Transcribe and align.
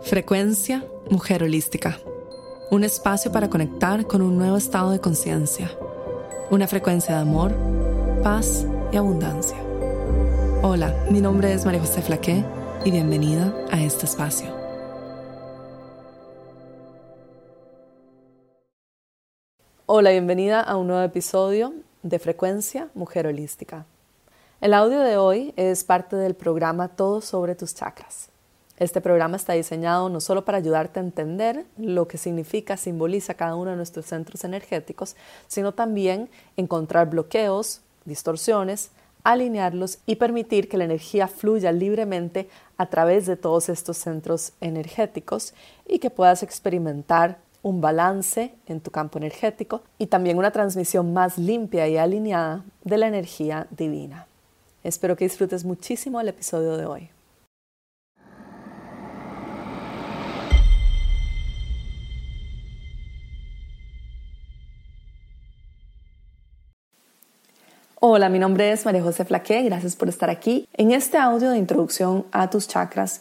Frecuencia 0.00 0.82
Mujer 1.10 1.42
Holística. 1.42 1.98
Un 2.70 2.84
espacio 2.84 3.30
para 3.30 3.50
conectar 3.50 4.06
con 4.06 4.22
un 4.22 4.38
nuevo 4.38 4.56
estado 4.56 4.92
de 4.92 5.00
conciencia. 5.00 5.70
Una 6.50 6.66
frecuencia 6.66 7.16
de 7.16 7.20
amor, 7.20 7.52
paz 8.22 8.64
y 8.90 8.96
abundancia. 8.96 9.58
Hola, 10.62 11.04
mi 11.10 11.20
nombre 11.20 11.52
es 11.52 11.66
María 11.66 11.80
José 11.80 12.00
Flaqué 12.00 12.42
y 12.82 12.92
bienvenida 12.92 13.54
a 13.70 13.78
este 13.82 14.06
espacio. 14.06 14.48
Hola, 19.84 20.12
bienvenida 20.12 20.62
a 20.62 20.78
un 20.78 20.86
nuevo 20.86 21.02
episodio 21.02 21.74
de 22.02 22.18
Frecuencia 22.18 22.88
Mujer 22.94 23.26
Holística. 23.26 23.84
El 24.62 24.72
audio 24.72 25.00
de 25.00 25.18
hoy 25.18 25.52
es 25.56 25.84
parte 25.84 26.16
del 26.16 26.34
programa 26.34 26.88
Todo 26.88 27.20
sobre 27.20 27.54
tus 27.54 27.74
chakras. 27.74 28.29
Este 28.80 29.02
programa 29.02 29.36
está 29.36 29.52
diseñado 29.52 30.08
no 30.08 30.20
solo 30.20 30.46
para 30.46 30.56
ayudarte 30.56 31.00
a 31.00 31.02
entender 31.02 31.66
lo 31.76 32.08
que 32.08 32.16
significa, 32.16 32.78
simboliza 32.78 33.34
cada 33.34 33.54
uno 33.54 33.70
de 33.70 33.76
nuestros 33.76 34.06
centros 34.06 34.42
energéticos, 34.42 35.16
sino 35.48 35.72
también 35.72 36.30
encontrar 36.56 37.10
bloqueos, 37.10 37.82
distorsiones, 38.06 38.90
alinearlos 39.22 39.98
y 40.06 40.16
permitir 40.16 40.70
que 40.70 40.78
la 40.78 40.84
energía 40.84 41.28
fluya 41.28 41.72
libremente 41.72 42.48
a 42.78 42.86
través 42.86 43.26
de 43.26 43.36
todos 43.36 43.68
estos 43.68 43.98
centros 43.98 44.54
energéticos 44.62 45.52
y 45.86 45.98
que 45.98 46.08
puedas 46.08 46.42
experimentar 46.42 47.36
un 47.62 47.82
balance 47.82 48.54
en 48.64 48.80
tu 48.80 48.90
campo 48.90 49.18
energético 49.18 49.82
y 49.98 50.06
también 50.06 50.38
una 50.38 50.52
transmisión 50.52 51.12
más 51.12 51.36
limpia 51.36 51.86
y 51.86 51.98
alineada 51.98 52.64
de 52.82 52.96
la 52.96 53.08
energía 53.08 53.66
divina. 53.70 54.26
Espero 54.82 55.16
que 55.16 55.26
disfrutes 55.26 55.66
muchísimo 55.66 56.18
el 56.18 56.28
episodio 56.28 56.78
de 56.78 56.86
hoy. 56.86 57.10
Hola, 68.02 68.30
mi 68.30 68.38
nombre 68.38 68.72
es 68.72 68.86
María 68.86 69.02
José 69.02 69.26
Flaqué, 69.26 69.60
gracias 69.60 69.94
por 69.94 70.08
estar 70.08 70.30
aquí. 70.30 70.66
En 70.72 70.90
este 70.90 71.18
audio 71.18 71.50
de 71.50 71.58
introducción 71.58 72.24
a 72.32 72.48
tus 72.48 72.66
chakras 72.66 73.20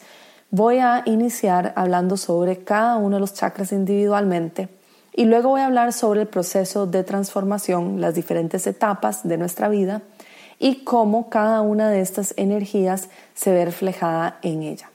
voy 0.51 0.77
a 0.77 1.03
iniciar 1.05 1.73
hablando 1.75 2.15
sobre 2.15 2.63
cada 2.63 2.95
uno 2.95 3.17
de 3.17 3.19
los 3.19 3.33
chakras 3.33 3.73
individualmente 3.73 4.69
y 5.13 5.25
luego 5.25 5.49
voy 5.49 5.59
a 5.59 5.65
hablar 5.65 5.91
sobre 5.91 6.21
el 6.21 6.27
proceso 6.29 6.85
de 6.85 7.03
transformación, 7.03 7.99
las 7.99 8.15
diferentes 8.15 8.65
etapas 8.67 9.27
de 9.27 9.37
nuestra 9.37 9.67
vida 9.67 10.01
y 10.59 10.85
cómo 10.85 11.29
cada 11.29 11.59
una 11.59 11.89
de 11.89 11.99
estas 11.99 12.33
energías 12.37 13.09
se 13.33 13.51
ve 13.51 13.65
reflejada 13.65 14.39
en 14.43 14.63
ella. 14.63 14.89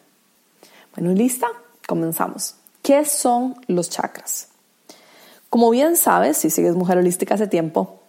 Bueno, 0.97 1.13
¿lista? 1.13 1.49
Comenzamos. 1.87 2.55
¿Qué 2.81 3.05
son 3.05 3.55
los 3.67 3.91
chakras? 3.91 4.49
Como 5.51 5.69
bien 5.69 5.99
sabes, 5.99 6.39
si 6.39 6.49
sigues 6.49 6.75
Mujer 6.75 6.97
Holística 6.97 7.35
hace 7.35 7.49
tiempo, 7.49 8.01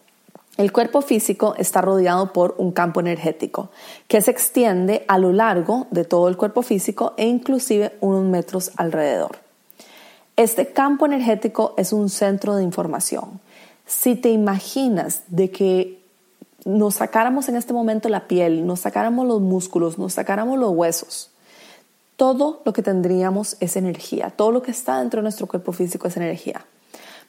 el 0.58 0.72
cuerpo 0.72 1.02
físico 1.02 1.54
está 1.58 1.82
rodeado 1.82 2.32
por 2.32 2.56
un 2.58 2.72
campo 2.72 3.02
energético 3.02 3.70
que 4.08 4.22
se 4.22 4.32
extiende 4.32 5.04
a 5.08 5.18
lo 5.18 5.34
largo 5.34 5.88
de 5.92 6.06
todo 6.06 6.30
el 6.30 6.38
cuerpo 6.38 6.62
físico 6.62 7.14
e 7.18 7.28
inclusive 7.28 7.98
unos 8.00 8.24
metros 8.24 8.72
alrededor. 8.78 9.40
Este 10.38 10.68
campo 10.68 11.06
energético 11.06 11.74
es 11.78 11.92
un 11.92 12.10
centro 12.10 12.56
de 12.56 12.64
información. 12.64 13.42
Si 13.86 14.16
te 14.16 14.30
imaginas 14.30 15.24
de 15.28 15.52
que 15.52 16.02
nos 16.64 16.96
sacáramos 16.96 17.50
en 17.50 17.58
este 17.58 17.74
momento 17.74 18.10
la 18.10 18.28
piel, 18.28 18.66
nos 18.66 18.82
sacáramos 18.82 19.28
los 19.28 19.42
músculos, 19.42 19.98
nos 19.98 20.14
sacáramos 20.14 20.58
los 20.58 20.72
huesos, 20.72 21.32
todo 22.16 22.62
lo 22.66 22.74
que 22.74 22.82
tendríamos 22.82 23.58
es 23.60 23.76
energía, 23.76 24.30
todo 24.30 24.52
lo 24.52 24.62
que 24.62 24.72
está 24.72 25.00
dentro 25.00 25.20
de 25.20 25.24
nuestro 25.24 25.48
cuerpo 25.48 25.74
físico 25.74 26.08
es 26.08 26.16
energía. 26.16 26.66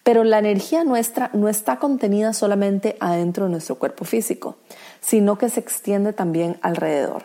Pero 0.06 0.22
la 0.22 0.38
energía 0.38 0.84
nuestra 0.84 1.30
no 1.32 1.48
está 1.48 1.80
contenida 1.80 2.32
solamente 2.32 2.96
adentro 3.00 3.46
de 3.46 3.50
nuestro 3.50 3.74
cuerpo 3.74 4.04
físico, 4.04 4.54
sino 5.00 5.36
que 5.36 5.48
se 5.48 5.58
extiende 5.58 6.12
también 6.12 6.58
alrededor. 6.62 7.24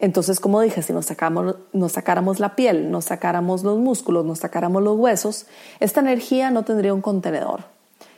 Entonces, 0.00 0.40
como 0.40 0.60
dije, 0.60 0.82
si 0.82 0.92
nos, 0.92 1.06
sacamos, 1.06 1.54
nos 1.72 1.92
sacáramos 1.92 2.40
la 2.40 2.56
piel, 2.56 2.90
nos 2.90 3.04
sacáramos 3.04 3.62
los 3.62 3.78
músculos, 3.78 4.24
nos 4.24 4.40
sacáramos 4.40 4.82
los 4.82 4.98
huesos, 4.98 5.46
esta 5.78 6.00
energía 6.00 6.50
no 6.50 6.64
tendría 6.64 6.92
un 6.92 7.00
contenedor. 7.00 7.60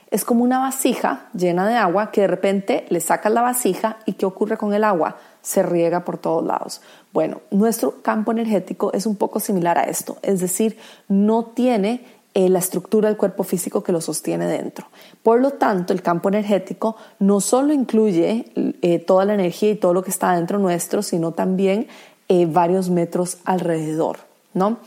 Es 0.09 0.25
como 0.25 0.43
una 0.43 0.57
vasija 0.57 1.27
llena 1.35 1.67
de 1.67 1.75
agua 1.75 2.09
que 2.09 2.21
de 2.21 2.27
repente 2.27 2.87
le 2.89 3.01
sacas 3.01 3.31
la 3.31 3.43
vasija 3.43 3.97
y 4.07 4.13
¿qué 4.13 4.25
ocurre 4.25 4.57
con 4.57 4.73
el 4.73 4.85
agua? 4.85 5.17
Se 5.43 5.61
riega 5.61 6.03
por 6.03 6.17
todos 6.17 6.43
lados. 6.43 6.81
Bueno, 7.13 7.41
nuestro 7.51 8.01
campo 8.01 8.31
energético 8.31 8.91
es 8.91 9.05
un 9.05 9.17
poco 9.17 9.39
similar 9.39 9.77
a 9.77 9.83
esto, 9.83 10.17
es 10.23 10.39
decir, 10.39 10.79
no 11.07 11.45
tiene 11.45 12.18
eh, 12.39 12.47
la 12.47 12.59
estructura 12.59 13.09
del 13.09 13.17
cuerpo 13.17 13.43
físico 13.43 13.83
que 13.83 13.91
lo 13.91 13.99
sostiene 13.99 14.47
dentro. 14.47 14.87
Por 15.23 15.41
lo 15.41 15.51
tanto, 15.51 15.91
el 15.91 16.01
campo 16.01 16.29
energético 16.29 16.95
no 17.19 17.41
solo 17.41 17.73
incluye 17.73 18.45
eh, 18.81 18.99
toda 18.99 19.25
la 19.25 19.33
energía 19.33 19.71
y 19.71 19.75
todo 19.75 19.93
lo 19.93 20.03
que 20.03 20.09
está 20.09 20.33
dentro 20.37 20.57
nuestro, 20.57 21.01
sino 21.01 21.33
también 21.33 21.87
eh, 22.29 22.45
varios 22.45 22.89
metros 22.89 23.39
alrededor, 23.43 24.19
¿no? 24.53 24.77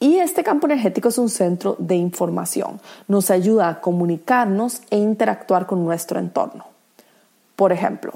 Y 0.00 0.16
este 0.16 0.42
campo 0.42 0.68
energético 0.68 1.10
es 1.10 1.18
un 1.18 1.28
centro 1.28 1.76
de 1.78 1.96
información. 1.96 2.80
Nos 3.08 3.30
ayuda 3.30 3.68
a 3.68 3.80
comunicarnos 3.82 4.80
e 4.88 4.96
interactuar 4.96 5.66
con 5.66 5.84
nuestro 5.84 6.18
entorno. 6.18 6.64
Por 7.56 7.72
ejemplo, 7.72 8.14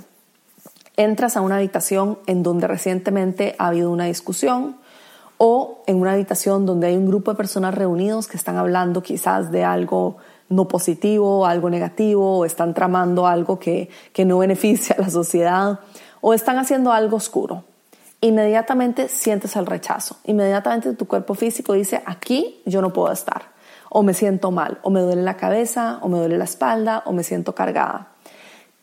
entras 0.96 1.36
a 1.36 1.42
una 1.42 1.56
habitación 1.56 2.18
en 2.26 2.42
donde 2.42 2.66
recientemente 2.66 3.56
ha 3.58 3.66
habido 3.66 3.90
una 3.90 4.06
discusión, 4.06 4.76
o 5.42 5.82
en 5.86 5.98
una 5.98 6.12
habitación 6.12 6.66
donde 6.66 6.88
hay 6.88 6.98
un 6.98 7.06
grupo 7.06 7.30
de 7.30 7.36
personas 7.38 7.74
reunidos 7.74 8.28
que 8.28 8.36
están 8.36 8.58
hablando 8.58 9.02
quizás 9.02 9.50
de 9.50 9.64
algo 9.64 10.18
no 10.50 10.68
positivo, 10.68 11.46
algo 11.46 11.70
negativo, 11.70 12.40
o 12.40 12.44
están 12.44 12.74
tramando 12.74 13.26
algo 13.26 13.58
que, 13.58 13.88
que 14.12 14.26
no 14.26 14.36
beneficia 14.36 14.96
a 14.98 15.00
la 15.00 15.08
sociedad, 15.08 15.80
o 16.20 16.34
están 16.34 16.58
haciendo 16.58 16.92
algo 16.92 17.16
oscuro. 17.16 17.64
Inmediatamente 18.20 19.08
sientes 19.08 19.56
el 19.56 19.64
rechazo, 19.64 20.18
inmediatamente 20.24 20.92
tu 20.92 21.06
cuerpo 21.06 21.32
físico 21.32 21.72
dice, 21.72 22.02
aquí 22.04 22.60
yo 22.66 22.82
no 22.82 22.92
puedo 22.92 23.10
estar, 23.10 23.44
o 23.88 24.02
me 24.02 24.12
siento 24.12 24.50
mal, 24.50 24.78
o 24.82 24.90
me 24.90 25.00
duele 25.00 25.22
la 25.22 25.38
cabeza, 25.38 26.00
o 26.02 26.10
me 26.10 26.18
duele 26.18 26.36
la 26.36 26.44
espalda, 26.44 27.02
o 27.06 27.12
me 27.12 27.22
siento 27.22 27.54
cargada. 27.54 28.08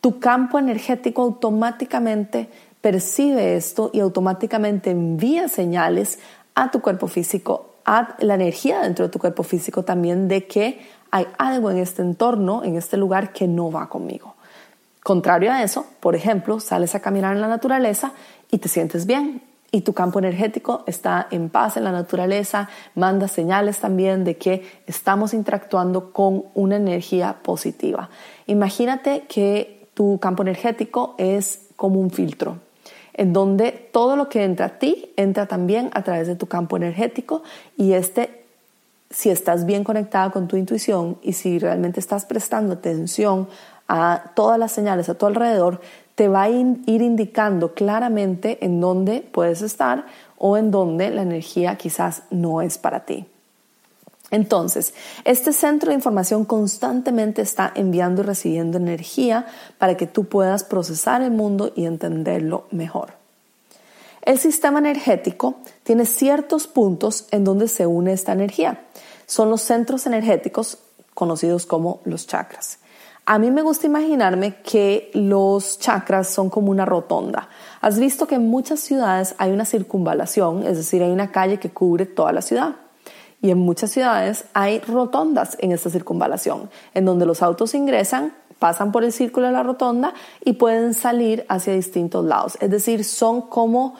Tu 0.00 0.18
campo 0.18 0.58
energético 0.58 1.22
automáticamente 1.22 2.48
percibe 2.80 3.56
esto 3.56 3.90
y 3.92 4.00
automáticamente 4.00 4.90
envía 4.90 5.48
señales 5.48 6.18
a 6.58 6.72
tu 6.72 6.80
cuerpo 6.80 7.06
físico, 7.06 7.74
a 7.84 8.16
la 8.18 8.34
energía 8.34 8.80
dentro 8.80 9.06
de 9.06 9.12
tu 9.12 9.20
cuerpo 9.20 9.44
físico 9.44 9.84
también 9.84 10.26
de 10.26 10.48
que 10.48 10.80
hay 11.12 11.28
algo 11.38 11.70
en 11.70 11.78
este 11.78 12.02
entorno, 12.02 12.64
en 12.64 12.76
este 12.76 12.96
lugar 12.96 13.32
que 13.32 13.46
no 13.46 13.70
va 13.70 13.88
conmigo. 13.88 14.34
Contrario 15.04 15.52
a 15.52 15.62
eso, 15.62 15.86
por 16.00 16.16
ejemplo, 16.16 16.58
sales 16.58 16.96
a 16.96 17.00
caminar 17.00 17.36
en 17.36 17.42
la 17.42 17.46
naturaleza 17.46 18.12
y 18.50 18.58
te 18.58 18.68
sientes 18.68 19.06
bien 19.06 19.40
y 19.70 19.82
tu 19.82 19.92
campo 19.92 20.18
energético 20.18 20.82
está 20.88 21.28
en 21.30 21.48
paz 21.48 21.76
en 21.76 21.84
la 21.84 21.92
naturaleza, 21.92 22.68
manda 22.96 23.28
señales 23.28 23.78
también 23.78 24.24
de 24.24 24.36
que 24.36 24.66
estamos 24.88 25.34
interactuando 25.34 26.12
con 26.12 26.46
una 26.54 26.74
energía 26.74 27.36
positiva. 27.40 28.10
Imagínate 28.48 29.26
que 29.28 29.86
tu 29.94 30.18
campo 30.18 30.42
energético 30.42 31.14
es 31.18 31.68
como 31.76 32.00
un 32.00 32.10
filtro 32.10 32.58
en 33.18 33.32
donde 33.32 33.72
todo 33.72 34.16
lo 34.16 34.28
que 34.28 34.44
entra 34.44 34.66
a 34.66 34.78
ti 34.78 35.12
entra 35.16 35.46
también 35.46 35.90
a 35.92 36.02
través 36.02 36.28
de 36.28 36.36
tu 36.36 36.46
campo 36.46 36.76
energético 36.76 37.42
y 37.76 37.92
este, 37.92 38.44
si 39.10 39.28
estás 39.28 39.66
bien 39.66 39.82
conectada 39.84 40.30
con 40.30 40.46
tu 40.46 40.56
intuición 40.56 41.18
y 41.20 41.32
si 41.32 41.58
realmente 41.58 41.98
estás 41.98 42.24
prestando 42.24 42.74
atención 42.74 43.48
a 43.88 44.30
todas 44.34 44.58
las 44.58 44.70
señales 44.70 45.08
a 45.08 45.14
tu 45.14 45.26
alrededor, 45.26 45.80
te 46.14 46.28
va 46.28 46.42
a 46.42 46.48
ir 46.48 47.02
indicando 47.02 47.74
claramente 47.74 48.64
en 48.64 48.80
dónde 48.80 49.20
puedes 49.20 49.62
estar 49.62 50.06
o 50.36 50.56
en 50.56 50.70
dónde 50.70 51.10
la 51.10 51.22
energía 51.22 51.76
quizás 51.76 52.22
no 52.30 52.62
es 52.62 52.78
para 52.78 53.04
ti. 53.04 53.26
Entonces, 54.30 54.92
este 55.24 55.52
centro 55.52 55.88
de 55.88 55.94
información 55.94 56.44
constantemente 56.44 57.40
está 57.40 57.72
enviando 57.74 58.22
y 58.22 58.24
recibiendo 58.26 58.76
energía 58.76 59.46
para 59.78 59.96
que 59.96 60.06
tú 60.06 60.24
puedas 60.24 60.64
procesar 60.64 61.22
el 61.22 61.30
mundo 61.30 61.72
y 61.74 61.86
entenderlo 61.86 62.66
mejor. 62.70 63.12
El 64.22 64.38
sistema 64.38 64.80
energético 64.80 65.56
tiene 65.84 66.04
ciertos 66.04 66.66
puntos 66.66 67.26
en 67.30 67.44
donde 67.44 67.68
se 67.68 67.86
une 67.86 68.12
esta 68.12 68.32
energía. 68.32 68.84
Son 69.26 69.48
los 69.48 69.62
centros 69.62 70.06
energéticos 70.06 70.78
conocidos 71.14 71.64
como 71.64 72.00
los 72.04 72.26
chakras. 72.26 72.78
A 73.24 73.38
mí 73.38 73.50
me 73.50 73.62
gusta 73.62 73.86
imaginarme 73.86 74.56
que 74.62 75.10
los 75.14 75.78
chakras 75.78 76.28
son 76.28 76.50
como 76.50 76.70
una 76.70 76.84
rotonda. 76.84 77.48
Has 77.80 77.98
visto 77.98 78.26
que 78.26 78.36
en 78.36 78.48
muchas 78.48 78.80
ciudades 78.80 79.34
hay 79.38 79.52
una 79.52 79.64
circunvalación, 79.64 80.66
es 80.66 80.76
decir, 80.76 81.02
hay 81.02 81.10
una 81.10 81.30
calle 81.30 81.58
que 81.58 81.70
cubre 81.70 82.06
toda 82.06 82.32
la 82.32 82.42
ciudad. 82.42 82.76
Y 83.40 83.50
en 83.50 83.58
muchas 83.58 83.90
ciudades 83.90 84.44
hay 84.52 84.80
rotondas 84.80 85.56
en 85.60 85.72
esta 85.72 85.90
circunvalación, 85.90 86.70
en 86.94 87.04
donde 87.04 87.26
los 87.26 87.42
autos 87.42 87.74
ingresan, 87.74 88.34
pasan 88.58 88.90
por 88.90 89.04
el 89.04 89.12
círculo 89.12 89.46
de 89.46 89.52
la 89.52 89.62
rotonda 89.62 90.12
y 90.44 90.54
pueden 90.54 90.94
salir 90.94 91.46
hacia 91.48 91.72
distintos 91.72 92.24
lados. 92.24 92.58
Es 92.60 92.70
decir, 92.70 93.04
son 93.04 93.42
como 93.42 93.94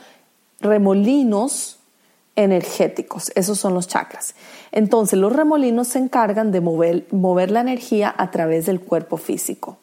remolinos 0.60 1.78
energéticos, 2.34 3.30
esos 3.34 3.58
son 3.58 3.74
los 3.74 3.86
chakras. 3.86 4.34
Entonces 4.72 5.18
los 5.18 5.32
remolinos 5.32 5.88
se 5.88 5.98
encargan 5.98 6.50
de 6.50 6.60
mover, 6.60 7.06
mover 7.10 7.50
la 7.50 7.60
energía 7.60 8.14
a 8.16 8.30
través 8.30 8.66
del 8.66 8.80
cuerpo 8.80 9.16
físico 9.16 9.78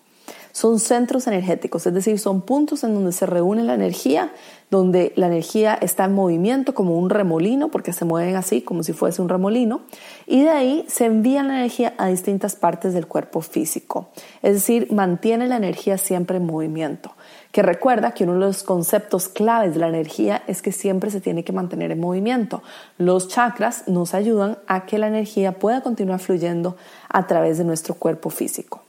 son 0.55 0.79
centros 0.79 1.27
energéticos, 1.27 1.85
es 1.85 1.93
decir, 1.93 2.17
son 2.17 2.39
puntos 2.39 2.85
en 2.85 2.93
donde 2.93 3.11
se 3.11 3.25
reúne 3.25 3.61
la 3.61 3.73
energía, 3.73 4.31
donde 4.71 5.11
la 5.17 5.27
energía 5.27 5.73
está 5.73 6.05
en 6.05 6.13
movimiento 6.13 6.73
como 6.73 6.97
un 6.97 7.09
remolino, 7.09 7.67
porque 7.67 7.91
se 7.91 8.05
mueven 8.05 8.37
así 8.37 8.61
como 8.61 8.81
si 8.81 8.93
fuese 8.93 9.21
un 9.21 9.27
remolino, 9.27 9.81
y 10.25 10.43
de 10.43 10.49
ahí 10.51 10.85
se 10.87 11.07
envía 11.07 11.43
la 11.43 11.59
energía 11.59 11.93
a 11.97 12.07
distintas 12.07 12.55
partes 12.55 12.93
del 12.93 13.05
cuerpo 13.05 13.41
físico, 13.41 14.11
es 14.43 14.53
decir, 14.53 14.93
mantiene 14.93 15.49
la 15.49 15.57
energía 15.57 15.97
siempre 15.97 16.37
en 16.37 16.45
movimiento 16.45 17.11
que 17.51 17.61
recuerda 17.61 18.11
que 18.11 18.23
uno 18.23 18.33
de 18.33 18.39
los 18.39 18.63
conceptos 18.63 19.27
claves 19.27 19.73
de 19.73 19.79
la 19.81 19.89
energía 19.89 20.43
es 20.47 20.61
que 20.61 20.71
siempre 20.71 21.09
se 21.09 21.21
tiene 21.21 21.45
que 21.45 21.53
mantener 21.53 21.89
en 21.91 22.01
movimiento. 22.01 22.61
Los 22.97 23.29
chakras 23.29 23.87
nos 23.87 24.13
ayudan 24.13 24.57
a 24.67 24.85
que 24.85 24.97
la 24.97 25.07
energía 25.07 25.57
pueda 25.57 25.79
continuar 25.79 26.19
fluyendo 26.19 26.75
a 27.07 27.27
través 27.27 27.57
de 27.57 27.63
nuestro 27.63 27.95
cuerpo 27.95 28.29
físico. 28.29 28.84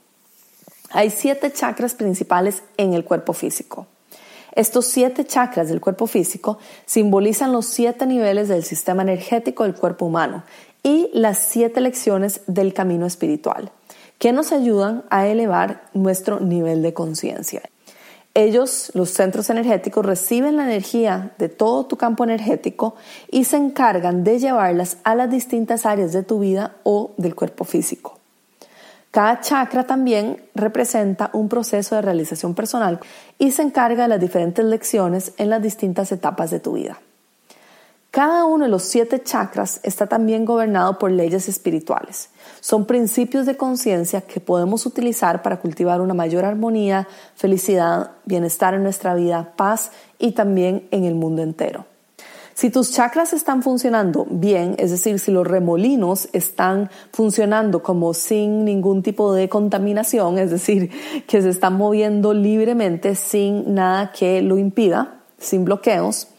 Hay 0.91 1.09
siete 1.09 1.51
chakras 1.51 1.93
principales 1.93 2.63
en 2.77 2.93
el 2.93 3.03
cuerpo 3.03 3.33
físico. 3.33 3.87
Estos 4.53 4.85
siete 4.85 5.25
chakras 5.25 5.69
del 5.69 5.81
cuerpo 5.81 6.07
físico 6.07 6.57
simbolizan 6.85 7.51
los 7.51 7.65
siete 7.65 8.05
niveles 8.05 8.47
del 8.47 8.63
sistema 8.63 9.03
energético 9.03 9.63
del 9.63 9.75
cuerpo 9.75 10.05
humano 10.05 10.43
y 10.81 11.09
las 11.13 11.37
siete 11.37 11.81
lecciones 11.81 12.41
del 12.47 12.73
camino 12.73 13.05
espiritual, 13.05 13.71
que 14.17 14.31
nos 14.31 14.51
ayudan 14.51 15.03
a 15.09 15.27
elevar 15.27 15.83
nuestro 15.93 16.39
nivel 16.39 16.81
de 16.81 16.93
conciencia. 16.93 17.61
Ellos, 18.33 18.91
los 18.93 19.09
centros 19.09 19.49
energéticos, 19.49 20.05
reciben 20.05 20.57
la 20.57 20.63
energía 20.63 21.33
de 21.37 21.49
todo 21.49 21.85
tu 21.85 21.97
campo 21.97 22.23
energético 22.23 22.95
y 23.29 23.43
se 23.43 23.57
encargan 23.57 24.23
de 24.23 24.39
llevarlas 24.39 24.97
a 25.03 25.15
las 25.15 25.29
distintas 25.29 25.85
áreas 25.85 26.13
de 26.13 26.23
tu 26.23 26.39
vida 26.39 26.77
o 26.83 27.11
del 27.17 27.35
cuerpo 27.35 27.63
físico. 27.63 28.16
Cada 29.11 29.39
chakra 29.41 29.85
también 29.85 30.43
representa 30.53 31.29
un 31.33 31.49
proceso 31.49 31.95
de 31.95 32.01
realización 32.01 32.53
personal 32.53 32.99
y 33.39 33.51
se 33.51 33.63
encarga 33.63 34.03
de 34.03 34.09
las 34.09 34.19
diferentes 34.19 34.63
lecciones 34.63 35.33
en 35.37 35.49
las 35.49 35.61
distintas 35.61 36.11
etapas 36.11 36.51
de 36.51 36.59
tu 36.59 36.73
vida. 36.73 36.99
Cada 38.11 38.45
uno 38.45 38.65
de 38.65 38.71
los 38.71 38.83
siete 38.83 39.21
chakras 39.21 39.79
está 39.83 40.07
también 40.07 40.45
gobernado 40.45 40.97
por 40.97 41.11
leyes 41.11 41.47
espirituales. 41.49 42.29
Son 42.61 42.85
principios 42.85 43.45
de 43.45 43.57
conciencia 43.57 44.21
que 44.21 44.39
podemos 44.39 44.85
utilizar 44.85 45.43
para 45.43 45.59
cultivar 45.59 46.01
una 46.01 46.13
mayor 46.13 46.45
armonía, 46.45 47.07
felicidad, 47.35 48.11
bienestar 48.25 48.73
en 48.73 48.83
nuestra 48.83 49.13
vida, 49.13 49.53
paz 49.55 49.91
y 50.17 50.31
también 50.31 50.87
en 50.91 51.03
el 51.03 51.15
mundo 51.15 51.43
entero. 51.43 51.85
Si 52.57 52.71
tus 52.71 52.91
chakras 52.91 53.33
están 53.33 53.61
funcionando 53.61 54.25
bien, 54.31 54.73
es 54.79 54.89
decir, 54.89 55.19
si 55.19 55.31
los 55.31 55.45
remolinos 55.45 56.27
están 56.33 56.89
funcionando 57.13 57.83
como 57.83 58.15
sin 58.15 58.65
ningún 58.65 59.03
tipo 59.03 59.31
de 59.31 59.47
contaminación, 59.47 60.39
es 60.39 60.49
decir, 60.49 60.89
que 61.27 61.43
se 61.43 61.49
están 61.49 61.77
moviendo 61.77 62.33
libremente 62.33 63.13
sin 63.13 63.75
nada 63.75 64.11
que 64.11 64.41
lo 64.41 64.57
impida, 64.57 65.19
sin 65.37 65.65
bloqueos, 65.65 66.29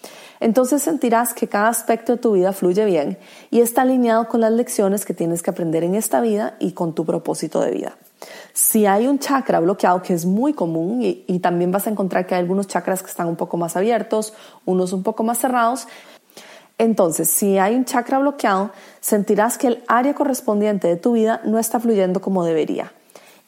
entonces 0.40 0.82
sentirás 0.82 1.34
que 1.34 1.46
cada 1.46 1.68
aspecto 1.68 2.16
de 2.16 2.18
tu 2.18 2.32
vida 2.32 2.52
fluye 2.52 2.84
bien 2.84 3.16
y 3.52 3.60
está 3.60 3.82
alineado 3.82 4.26
con 4.26 4.40
las 4.40 4.50
lecciones 4.50 5.04
que 5.04 5.14
tienes 5.14 5.44
que 5.44 5.50
aprender 5.50 5.84
en 5.84 5.94
esta 5.94 6.20
vida 6.20 6.56
y 6.58 6.72
con 6.72 6.96
tu 6.96 7.04
propósito 7.04 7.60
de 7.60 7.70
vida. 7.70 7.96
Si 8.52 8.86
hay 8.86 9.06
un 9.06 9.18
chakra 9.18 9.60
bloqueado, 9.60 10.02
que 10.02 10.14
es 10.14 10.26
muy 10.26 10.52
común, 10.52 11.00
y, 11.02 11.38
también 11.38 11.70
vas 11.70 11.86
a 11.86 11.90
encontrar 11.90 12.26
que 12.26 12.34
hay 12.34 12.40
algunos 12.40 12.66
chakras 12.66 13.02
que 13.02 13.10
están 13.10 13.28
un 13.28 13.36
poco 13.36 13.56
más 13.56 13.76
abiertos, 13.76 14.34
unos 14.64 14.92
un 14.92 15.02
poco 15.02 15.22
más 15.22 15.38
cerrados, 15.38 15.86
entonces, 16.78 17.28
si 17.28 17.58
hay 17.58 17.74
un 17.74 17.84
chakra 17.84 18.20
bloqueado, 18.20 18.70
sentirás 19.00 19.58
que 19.58 19.66
el 19.66 19.84
área 19.88 20.14
correspondiente 20.14 20.86
de 20.86 20.96
tu 20.96 21.12
vida 21.12 21.40
no 21.44 21.58
está 21.58 21.80
fluyendo 21.80 22.20
como 22.20 22.44
debería. 22.44 22.92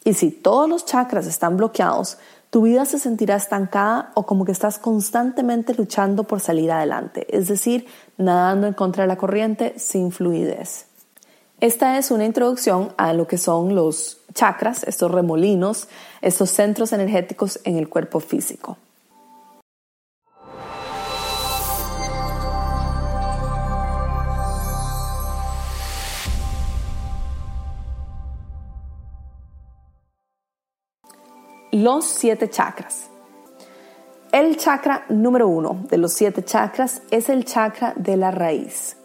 Y 0.04 0.14
si 0.14 0.32
todos 0.32 0.68
los 0.68 0.84
chakras 0.84 1.26
están 1.26 1.56
bloqueados, 1.56 2.18
tu 2.50 2.62
vida 2.62 2.84
se 2.84 2.98
sentirá 2.98 3.36
estancada 3.36 4.10
o 4.14 4.26
como 4.26 4.44
que 4.44 4.50
estás 4.50 4.78
constantemente 4.78 5.74
luchando 5.74 6.24
por 6.24 6.40
salir 6.40 6.72
adelante, 6.72 7.26
es 7.30 7.46
decir, 7.46 7.86
nadando 8.18 8.66
en 8.66 8.74
contra 8.74 9.04
de 9.04 9.08
la 9.08 9.16
corriente 9.16 9.74
sin 9.78 10.10
fluidez. 10.10 10.89
Esta 11.60 11.98
es 11.98 12.10
una 12.10 12.24
introducción 12.24 12.94
a 12.96 13.12
lo 13.12 13.26
que 13.26 13.36
son 13.36 13.74
los 13.74 14.16
chakras, 14.32 14.82
estos 14.84 15.10
remolinos, 15.10 15.88
estos 16.22 16.48
centros 16.48 16.94
energéticos 16.94 17.60
en 17.64 17.76
el 17.76 17.88
cuerpo 17.88 18.20
físico. 18.20 18.78
los 31.72 32.04
siete 32.04 32.50
chakras. 32.50 33.08
El 34.32 34.56
chakra 34.56 35.04
número 35.08 35.46
uno 35.46 35.84
de 35.88 35.98
los 35.98 36.12
siete 36.12 36.44
chakras 36.44 37.00
es 37.12 37.28
el 37.28 37.44
chakra 37.44 37.92
de 37.96 38.16
la 38.16 38.32
raíz. 38.32 38.96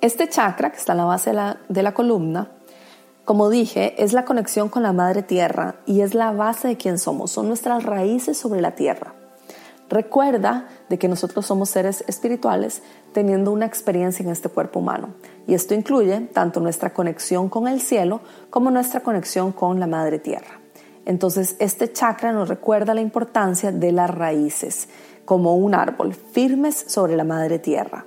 Este 0.00 0.30
chakra, 0.30 0.70
que 0.70 0.78
está 0.78 0.92
en 0.92 0.98
la 0.98 1.04
base 1.04 1.30
de 1.68 1.82
la, 1.82 1.92
columna, 1.92 2.48
como 3.26 3.50
dije, 3.50 4.02
es 4.02 4.14
la 4.14 4.24
conexión 4.24 4.70
con 4.70 4.82
la 4.82 4.94
madre 4.94 5.22
tierra 5.22 5.74
y 5.84 6.00
es 6.00 6.14
la 6.14 6.32
base 6.32 6.68
de 6.68 6.78
quien 6.78 6.98
somos, 6.98 7.30
son 7.32 7.48
nuestras 7.48 7.84
raíces 7.84 8.38
sobre 8.38 8.62
la 8.62 8.74
tierra. 8.74 9.12
Recuerda 9.90 10.68
de 10.88 10.98
que 10.98 11.06
nosotros 11.06 11.44
somos 11.44 11.68
seres 11.68 12.02
espirituales 12.06 12.82
teniendo 13.12 13.52
una 13.52 13.66
experiencia 13.66 14.22
en 14.22 14.30
este 14.30 14.48
cuerpo 14.48 14.78
humano 14.78 15.10
y 15.46 15.52
esto 15.52 15.74
incluye 15.74 16.18
tanto 16.32 16.60
nuestra 16.60 16.94
conexión 16.94 17.50
con 17.50 17.68
el 17.68 17.82
cielo 17.82 18.20
como 18.48 18.70
nuestra 18.70 19.00
conexión 19.00 19.52
con 19.52 19.80
la 19.80 19.86
madre 19.86 20.18
tierra. 20.18 20.60
Entonces, 21.04 21.56
este 21.58 21.92
chakra 21.92 22.32
nos 22.32 22.48
recuerda 22.48 22.94
la 22.94 23.02
importancia 23.02 23.70
de 23.70 23.92
las 23.92 24.08
raíces, 24.08 24.88
como 25.26 25.56
un 25.56 25.74
árbol, 25.74 26.14
firmes 26.14 26.84
sobre 26.86 27.16
la 27.16 27.24
madre 27.24 27.58
tierra. 27.58 28.06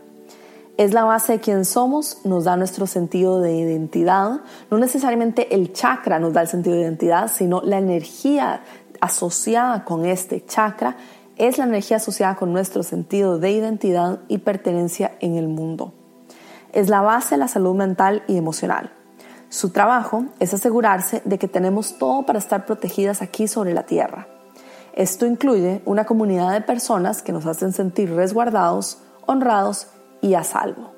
Es 0.76 0.92
la 0.92 1.04
base 1.04 1.34
de 1.34 1.40
quien 1.40 1.66
somos, 1.66 2.18
nos 2.24 2.46
da 2.46 2.58
nuestro 2.58 2.88
sentido 2.88 3.40
de 3.40 3.54
identidad. 3.54 4.42
No 4.72 4.78
necesariamente 4.80 5.54
el 5.54 5.72
chakra 5.72 6.18
nos 6.18 6.34
da 6.34 6.42
el 6.42 6.48
sentido 6.48 6.76
de 6.76 6.82
identidad, 6.82 7.32
sino 7.32 7.62
la 7.62 7.78
energía 7.78 8.64
asociada 9.00 9.86
con 9.86 10.06
este 10.06 10.44
chakra 10.46 10.98
es 11.38 11.58
la 11.58 11.66
energía 11.66 11.98
asociada 11.98 12.36
con 12.36 12.54
nuestro 12.54 12.84
sentido 12.84 13.38
de 13.38 13.52
identidad 13.52 14.20
y 14.28 14.40
pertenencia 14.40 15.16
en 15.20 15.36
el 15.36 15.48
mundo. 15.48 15.94
Es 16.72 16.90
la 16.90 17.02
base 17.02 17.36
de 17.36 17.40
la 17.40 17.48
salud 17.48 17.76
mental 17.76 18.24
y 18.28 18.38
emocional. 18.38 18.92
Su 19.50 19.70
trabajo 19.70 20.26
es 20.40 20.54
asegurarse 20.54 21.22
de 21.26 21.38
que 21.38 21.48
tenemos 21.48 22.00
todo 22.00 22.26
para 22.26 22.40
estar 22.40 22.66
protegidas 22.66 23.22
aquí 23.22 23.48
sobre 23.48 23.74
la 23.76 23.84
Tierra. 23.84 24.28
Esto 24.96 25.28
incluye 25.28 25.82
una 25.86 26.06
comunidad 26.06 26.52
de 26.52 26.62
personas 26.62 27.22
que 27.22 27.32
nos 27.32 27.46
hacen 27.46 27.74
sentir 27.74 28.12
resguardados, 28.14 29.00
honrados 29.26 29.88
y 30.24 30.34
a 30.34 30.44
salvo. 30.44 30.94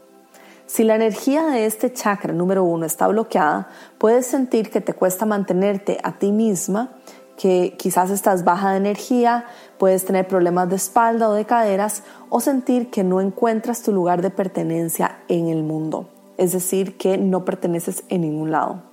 Si 0.65 0.86
la 0.86 0.96
energía 0.96 1.46
de 1.48 1.65
este 1.65 1.91
chakra 1.91 2.32
número 2.32 2.63
uno 2.63 2.86
está 2.86 3.08
bloqueada, 3.08 3.67
puedes 3.98 4.25
sentir 4.25 4.70
que 4.70 4.79
te 4.79 4.94
cuesta 4.94 5.25
mantenerte 5.25 5.98
a 6.01 6.13
ti 6.13 6.32
misma, 6.32 6.91
que 7.38 7.75
quizás 7.77 8.10
estás 8.10 8.46
baja 8.46 8.72
de 8.72 8.77
energía, 8.77 9.44
puedes 9.77 10.05
tener 10.05 10.29
problemas 10.29 10.70
de 10.70 10.77
espalda 10.77 11.27
o 11.27 11.34
de 11.34 11.44
caderas 11.44 12.03
o 12.29 12.39
sentir 12.39 12.89
que 12.89 13.03
no 13.03 13.20
encuentras 13.20 13.84
tu 13.84 13.91
lugar 13.91 14.22
de 14.22 14.29
pertenencia 14.29 15.17
en 15.27 15.50
el 15.50 15.63
mundo 15.63 16.08
es 16.38 16.51
decir, 16.51 16.98
que 16.98 17.17
no 17.17 17.46
perteneces 17.46 18.03
en 18.10 18.22
ningún 18.22 18.51
lado. 18.51 18.84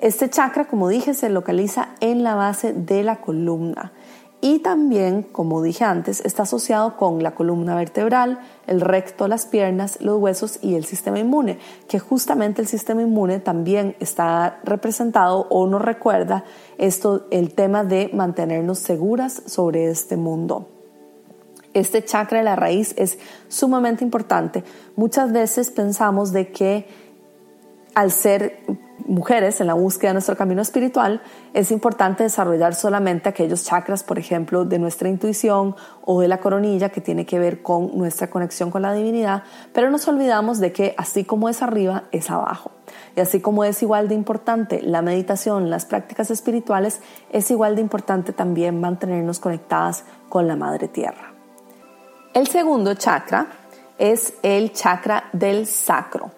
Este 0.00 0.30
chakra, 0.30 0.66
como 0.66 0.88
dije, 0.88 1.14
se 1.14 1.28
localiza 1.28 1.90
en 2.00 2.22
la 2.22 2.34
base 2.34 2.72
de 2.72 3.02
la 3.02 3.16
columna 3.16 3.92
y 4.40 4.60
también, 4.60 5.24
como 5.24 5.62
dije 5.62 5.84
antes, 5.84 6.24
está 6.24 6.44
asociado 6.44 6.96
con 6.96 7.24
la 7.24 7.34
columna 7.34 7.74
vertebral, 7.74 8.38
el 8.68 8.80
recto, 8.80 9.26
las 9.26 9.46
piernas, 9.46 9.98
los 10.00 10.20
huesos 10.20 10.60
y 10.62 10.76
el 10.76 10.84
sistema 10.84 11.18
inmune, 11.18 11.58
que 11.88 11.98
justamente 11.98 12.62
el 12.62 12.68
sistema 12.68 13.02
inmune 13.02 13.40
también 13.40 13.96
está 13.98 14.60
representado 14.62 15.48
o 15.50 15.66
nos 15.66 15.82
recuerda 15.82 16.44
esto, 16.78 17.26
el 17.32 17.52
tema 17.52 17.82
de 17.82 18.10
mantenernos 18.14 18.78
seguras 18.78 19.42
sobre 19.46 19.88
este 19.88 20.16
mundo. 20.16 20.68
Este 21.74 22.04
chakra 22.04 22.38
de 22.38 22.44
la 22.44 22.54
raíz 22.54 22.94
es 22.96 23.18
sumamente 23.48 24.04
importante. 24.04 24.62
Muchas 24.94 25.32
veces 25.32 25.72
pensamos 25.72 26.30
de 26.30 26.52
que 26.52 26.86
al 27.94 28.12
ser 28.12 28.60
mujeres 29.06 29.60
en 29.60 29.66
la 29.66 29.74
búsqueda 29.74 30.10
de 30.10 30.14
nuestro 30.14 30.36
camino 30.36 30.62
espiritual, 30.62 31.22
es 31.54 31.70
importante 31.70 32.22
desarrollar 32.24 32.74
solamente 32.74 33.28
aquellos 33.28 33.64
chakras, 33.64 34.02
por 34.02 34.18
ejemplo, 34.18 34.64
de 34.64 34.78
nuestra 34.78 35.08
intuición 35.08 35.76
o 36.04 36.20
de 36.20 36.28
la 36.28 36.38
coronilla 36.38 36.88
que 36.88 37.00
tiene 37.00 37.26
que 37.26 37.38
ver 37.38 37.62
con 37.62 37.96
nuestra 37.96 38.28
conexión 38.28 38.70
con 38.70 38.82
la 38.82 38.92
divinidad, 38.92 39.44
pero 39.72 39.90
nos 39.90 40.06
olvidamos 40.08 40.58
de 40.60 40.72
que 40.72 40.94
así 40.98 41.24
como 41.24 41.48
es 41.48 41.62
arriba, 41.62 42.04
es 42.12 42.30
abajo. 42.30 42.70
Y 43.16 43.20
así 43.20 43.40
como 43.40 43.64
es 43.64 43.82
igual 43.82 44.08
de 44.08 44.14
importante 44.14 44.82
la 44.82 45.02
meditación, 45.02 45.70
las 45.70 45.84
prácticas 45.84 46.30
espirituales, 46.30 47.00
es 47.30 47.50
igual 47.50 47.76
de 47.76 47.82
importante 47.82 48.32
también 48.32 48.80
mantenernos 48.80 49.40
conectadas 49.40 50.04
con 50.28 50.46
la 50.46 50.56
Madre 50.56 50.88
Tierra. 50.88 51.32
El 52.34 52.46
segundo 52.46 52.94
chakra 52.94 53.46
es 53.98 54.34
el 54.42 54.72
chakra 54.72 55.24
del 55.32 55.66
sacro. 55.66 56.30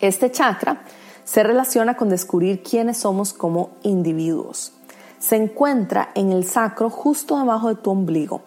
Este 0.00 0.30
chakra 0.30 0.82
se 1.24 1.42
relaciona 1.42 1.96
con 1.96 2.08
descubrir 2.08 2.62
quiénes 2.62 2.98
somos 2.98 3.32
como 3.32 3.70
individuos. 3.82 4.72
Se 5.18 5.36
encuentra 5.36 6.10
en 6.14 6.32
el 6.32 6.44
sacro 6.44 6.90
justo 6.90 7.38
debajo 7.38 7.68
de 7.68 7.76
tu 7.76 7.90
ombligo 7.90 8.42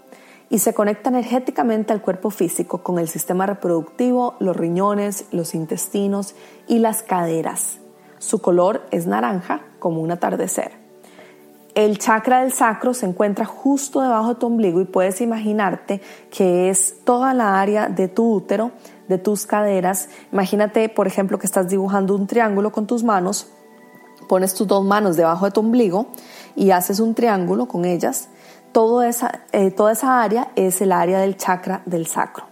y 0.49 0.59
se 0.59 0.73
conecta 0.73 1.09
energéticamente 1.09 1.91
al 1.91 2.01
cuerpo 2.01 2.29
físico 2.29 2.83
con 2.83 2.99
el 2.99 3.07
sistema 3.07 3.45
reproductivo, 3.45 4.35
los 4.39 4.55
riñones, 4.55 5.25
los 5.31 5.55
intestinos 5.55 6.35
y 6.67 6.79
las 6.79 7.03
caderas. 7.03 7.79
Su 8.19 8.41
color 8.41 8.85
es 8.91 9.07
naranja 9.07 9.61
como 9.79 10.01
un 10.01 10.11
atardecer. 10.11 10.71
El 11.75 11.99
chakra 11.99 12.41
del 12.41 12.53
sacro 12.53 12.95
se 12.95 13.05
encuentra 13.05 13.45
justo 13.45 14.01
debajo 14.01 14.29
de 14.29 14.39
tu 14.39 14.47
ombligo 14.47 14.81
y 14.81 14.85
puedes 14.85 15.21
imaginarte 15.21 16.01
que 16.31 16.69
es 16.69 17.03
toda 17.03 17.35
la 17.35 17.61
área 17.61 17.87
de 17.87 18.07
tu 18.07 18.33
útero, 18.33 18.71
de 19.07 19.17
tus 19.17 19.45
caderas. 19.45 20.09
Imagínate, 20.31 20.89
por 20.89 21.07
ejemplo, 21.07 21.39
que 21.39 21.45
estás 21.45 21.67
dibujando 21.67 22.15
un 22.15 22.27
triángulo 22.27 22.71
con 22.71 22.87
tus 22.87 23.03
manos, 23.03 23.47
pones 24.27 24.53
tus 24.53 24.67
dos 24.67 24.83
manos 24.83 25.15
debajo 25.15 25.45
de 25.45 25.51
tu 25.51 25.61
ombligo 25.61 26.07
y 26.55 26.71
haces 26.71 26.99
un 26.99 27.13
triángulo 27.15 27.67
con 27.67 27.85
ellas 27.85 28.29
esa, 29.03 29.41
eh, 29.51 29.71
toda 29.71 29.93
esa 29.93 30.21
área 30.21 30.49
es 30.55 30.81
el 30.81 30.91
área 30.91 31.19
del 31.19 31.35
chakra 31.35 31.81
del 31.85 32.05
sacro. 32.05 32.45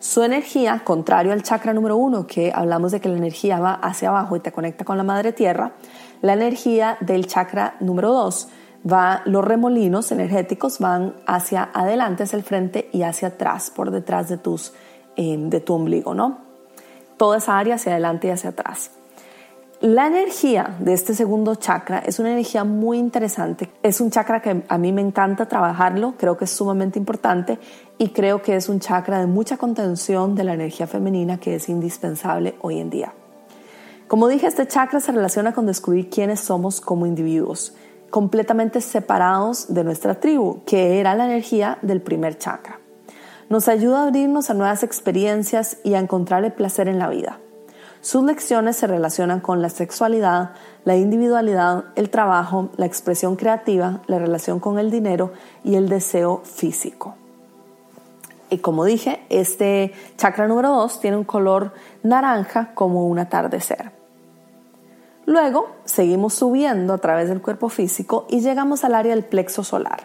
Su 0.00 0.24
energía, 0.24 0.82
contrario 0.84 1.32
al 1.32 1.44
chakra 1.44 1.72
número 1.72 1.96
uno, 1.96 2.26
que 2.26 2.50
hablamos 2.52 2.90
de 2.90 3.00
que 3.00 3.08
la 3.08 3.16
energía 3.16 3.60
va 3.60 3.74
hacia 3.74 4.08
abajo 4.08 4.34
y 4.34 4.40
te 4.40 4.50
conecta 4.50 4.84
con 4.84 4.96
la 4.96 5.04
madre 5.04 5.32
tierra, 5.32 5.74
la 6.20 6.32
energía 6.32 6.96
del 7.00 7.28
chakra 7.28 7.76
número 7.78 8.12
dos 8.12 8.48
va, 8.90 9.22
los 9.26 9.44
remolinos 9.44 10.10
energéticos 10.10 10.80
van 10.80 11.14
hacia 11.26 11.70
adelante, 11.72 12.24
hacia 12.24 12.36
el 12.36 12.42
frente 12.42 12.88
y 12.92 13.02
hacia 13.02 13.28
atrás, 13.28 13.70
por 13.70 13.92
detrás 13.92 14.28
de, 14.28 14.38
tus, 14.38 14.72
eh, 15.16 15.36
de 15.38 15.60
tu 15.60 15.74
ombligo, 15.74 16.14
¿no? 16.14 16.38
Toda 17.16 17.38
esa 17.38 17.58
área 17.58 17.76
hacia 17.76 17.92
adelante 17.92 18.28
y 18.28 18.30
hacia 18.30 18.50
atrás. 18.50 18.90
La 19.82 20.06
energía 20.06 20.76
de 20.78 20.92
este 20.92 21.12
segundo 21.12 21.56
chakra 21.56 21.98
es 21.98 22.20
una 22.20 22.30
energía 22.30 22.62
muy 22.62 22.98
interesante. 22.98 23.68
Es 23.82 24.00
un 24.00 24.12
chakra 24.12 24.40
que 24.40 24.62
a 24.68 24.78
mí 24.78 24.92
me 24.92 25.00
encanta 25.00 25.46
trabajarlo, 25.46 26.14
creo 26.16 26.36
que 26.36 26.44
es 26.44 26.52
sumamente 26.52 27.00
importante 27.00 27.58
y 27.98 28.10
creo 28.10 28.42
que 28.42 28.54
es 28.54 28.68
un 28.68 28.78
chakra 28.78 29.18
de 29.18 29.26
mucha 29.26 29.56
contención 29.56 30.36
de 30.36 30.44
la 30.44 30.54
energía 30.54 30.86
femenina 30.86 31.40
que 31.40 31.56
es 31.56 31.68
indispensable 31.68 32.54
hoy 32.60 32.78
en 32.78 32.90
día. 32.90 33.12
Como 34.06 34.28
dije, 34.28 34.46
este 34.46 34.68
chakra 34.68 35.00
se 35.00 35.10
relaciona 35.10 35.52
con 35.52 35.66
descubrir 35.66 36.08
quiénes 36.10 36.38
somos 36.38 36.80
como 36.80 37.04
individuos, 37.04 37.74
completamente 38.08 38.80
separados 38.80 39.74
de 39.74 39.82
nuestra 39.82 40.20
tribu, 40.20 40.62
que 40.64 41.00
era 41.00 41.16
la 41.16 41.24
energía 41.24 41.78
del 41.82 42.02
primer 42.02 42.38
chakra. 42.38 42.81
Nos 43.52 43.68
ayuda 43.68 43.98
a 43.98 44.06
abrirnos 44.06 44.48
a 44.48 44.54
nuevas 44.54 44.82
experiencias 44.82 45.76
y 45.84 45.92
a 45.92 45.98
encontrar 45.98 46.42
el 46.42 46.54
placer 46.54 46.88
en 46.88 46.98
la 46.98 47.10
vida. 47.10 47.38
Sus 48.00 48.24
lecciones 48.24 48.78
se 48.78 48.86
relacionan 48.86 49.40
con 49.40 49.60
la 49.60 49.68
sexualidad, 49.68 50.52
la 50.86 50.96
individualidad, 50.96 51.84
el 51.94 52.08
trabajo, 52.08 52.70
la 52.78 52.86
expresión 52.86 53.36
creativa, 53.36 54.00
la 54.06 54.18
relación 54.18 54.58
con 54.58 54.78
el 54.78 54.90
dinero 54.90 55.34
y 55.64 55.74
el 55.74 55.90
deseo 55.90 56.40
físico. 56.44 57.14
Y 58.48 58.56
como 58.56 58.86
dije, 58.86 59.22
este 59.28 59.92
chakra 60.16 60.48
número 60.48 60.70
2 60.70 61.00
tiene 61.00 61.18
un 61.18 61.24
color 61.24 61.74
naranja 62.02 62.72
como 62.72 63.06
un 63.06 63.18
atardecer. 63.18 63.92
Luego 65.26 65.76
seguimos 65.84 66.32
subiendo 66.32 66.94
a 66.94 66.98
través 66.98 67.28
del 67.28 67.42
cuerpo 67.42 67.68
físico 67.68 68.24
y 68.30 68.40
llegamos 68.40 68.82
al 68.84 68.94
área 68.94 69.14
del 69.14 69.26
plexo 69.26 69.62
solar. 69.62 70.04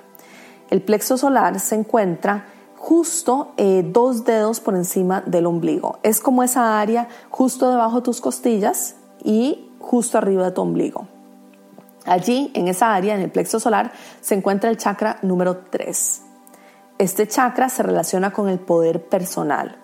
El 0.70 0.82
plexo 0.82 1.18
solar 1.18 1.62
se 1.62 1.76
encuentra 1.76 2.48
justo 2.78 3.54
eh, 3.58 3.84
dos 3.86 4.24
dedos 4.24 4.60
por 4.60 4.76
encima 4.76 5.22
del 5.26 5.46
ombligo. 5.46 6.00
Es 6.04 6.20
como 6.20 6.44
esa 6.44 6.80
área 6.80 7.10
justo 7.30 7.70
debajo 7.70 7.98
de 7.98 8.02
tus 8.04 8.22
costillas 8.22 8.96
y 9.24 9.70
justo 9.80 10.18
arriba 10.18 10.46
de 10.46 10.52
tu 10.52 10.62
ombligo. 10.62 11.08
Allí, 12.06 12.52
en 12.54 12.70
esa 12.70 12.96
área, 12.96 13.16
en 13.16 13.22
el 13.22 13.32
plexo 13.32 13.60
solar, 13.60 13.92
se 14.22 14.36
encuentra 14.36 14.70
el 14.70 14.78
chakra 14.78 15.20
número 15.24 15.58
3. 15.70 16.22
Este 17.00 17.28
chakra 17.28 17.68
se 17.68 17.84
relaciona 17.84 18.32
con 18.32 18.48
el 18.48 18.60
poder 18.60 19.04
personal. 19.04 19.78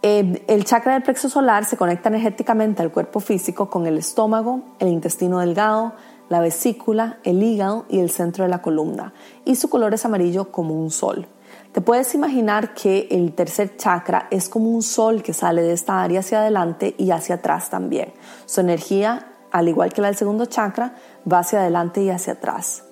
Eh, 0.00 0.44
el 0.48 0.64
chakra 0.64 0.94
del 0.94 1.02
plexo 1.02 1.28
solar 1.28 1.64
se 1.64 1.76
conecta 1.76 2.08
energéticamente 2.08 2.82
al 2.82 2.92
cuerpo 2.92 3.20
físico 3.20 3.68
con 3.68 3.86
el 3.86 3.98
estómago, 3.98 4.62
el 4.78 4.88
intestino 4.88 5.40
delgado, 5.40 5.92
la 6.28 6.40
vesícula, 6.40 7.18
el 7.24 7.42
hígado 7.42 7.84
y 7.88 8.00
el 8.00 8.10
centro 8.10 8.44
de 8.44 8.50
la 8.50 8.62
columna, 8.62 9.12
y 9.44 9.56
su 9.56 9.68
color 9.68 9.94
es 9.94 10.04
amarillo 10.04 10.50
como 10.50 10.74
un 10.74 10.90
sol. 10.90 11.26
Te 11.74 11.80
puedes 11.80 12.14
imaginar 12.14 12.72
que 12.72 13.08
el 13.10 13.32
tercer 13.32 13.76
chakra 13.76 14.28
es 14.30 14.48
como 14.48 14.70
un 14.70 14.80
sol 14.80 15.24
que 15.24 15.32
sale 15.34 15.60
de 15.60 15.72
esta 15.72 16.04
área 16.04 16.20
hacia 16.20 16.38
adelante 16.38 16.94
y 16.98 17.10
hacia 17.10 17.34
atrás 17.34 17.68
también. 17.68 18.12
Su 18.46 18.60
energía, 18.60 19.32
al 19.50 19.66
igual 19.66 19.92
que 19.92 20.00
la 20.00 20.06
del 20.06 20.16
segundo 20.16 20.46
chakra, 20.46 20.94
va 21.30 21.40
hacia 21.40 21.58
adelante 21.58 22.00
y 22.00 22.10
hacia 22.10 22.34
atrás. 22.34 22.84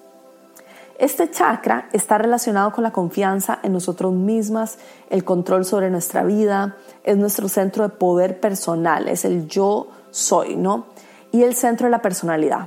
Este 0.98 1.30
chakra 1.30 1.90
está 1.92 2.18
relacionado 2.18 2.72
con 2.72 2.82
la 2.82 2.90
confianza 2.90 3.60
en 3.62 3.72
nosotros 3.72 4.12
mismas, 4.12 4.78
el 5.10 5.22
control 5.22 5.64
sobre 5.64 5.88
nuestra 5.88 6.24
vida, 6.24 6.76
es 7.04 7.16
nuestro 7.16 7.48
centro 7.48 7.84
de 7.84 7.94
poder 7.94 8.40
personal, 8.40 9.06
es 9.06 9.24
el 9.24 9.46
yo 9.46 9.90
soy, 10.10 10.56
¿no? 10.56 10.86
Y 11.30 11.44
el 11.44 11.54
centro 11.54 11.86
de 11.86 11.92
la 11.92 12.02
personalidad. 12.02 12.66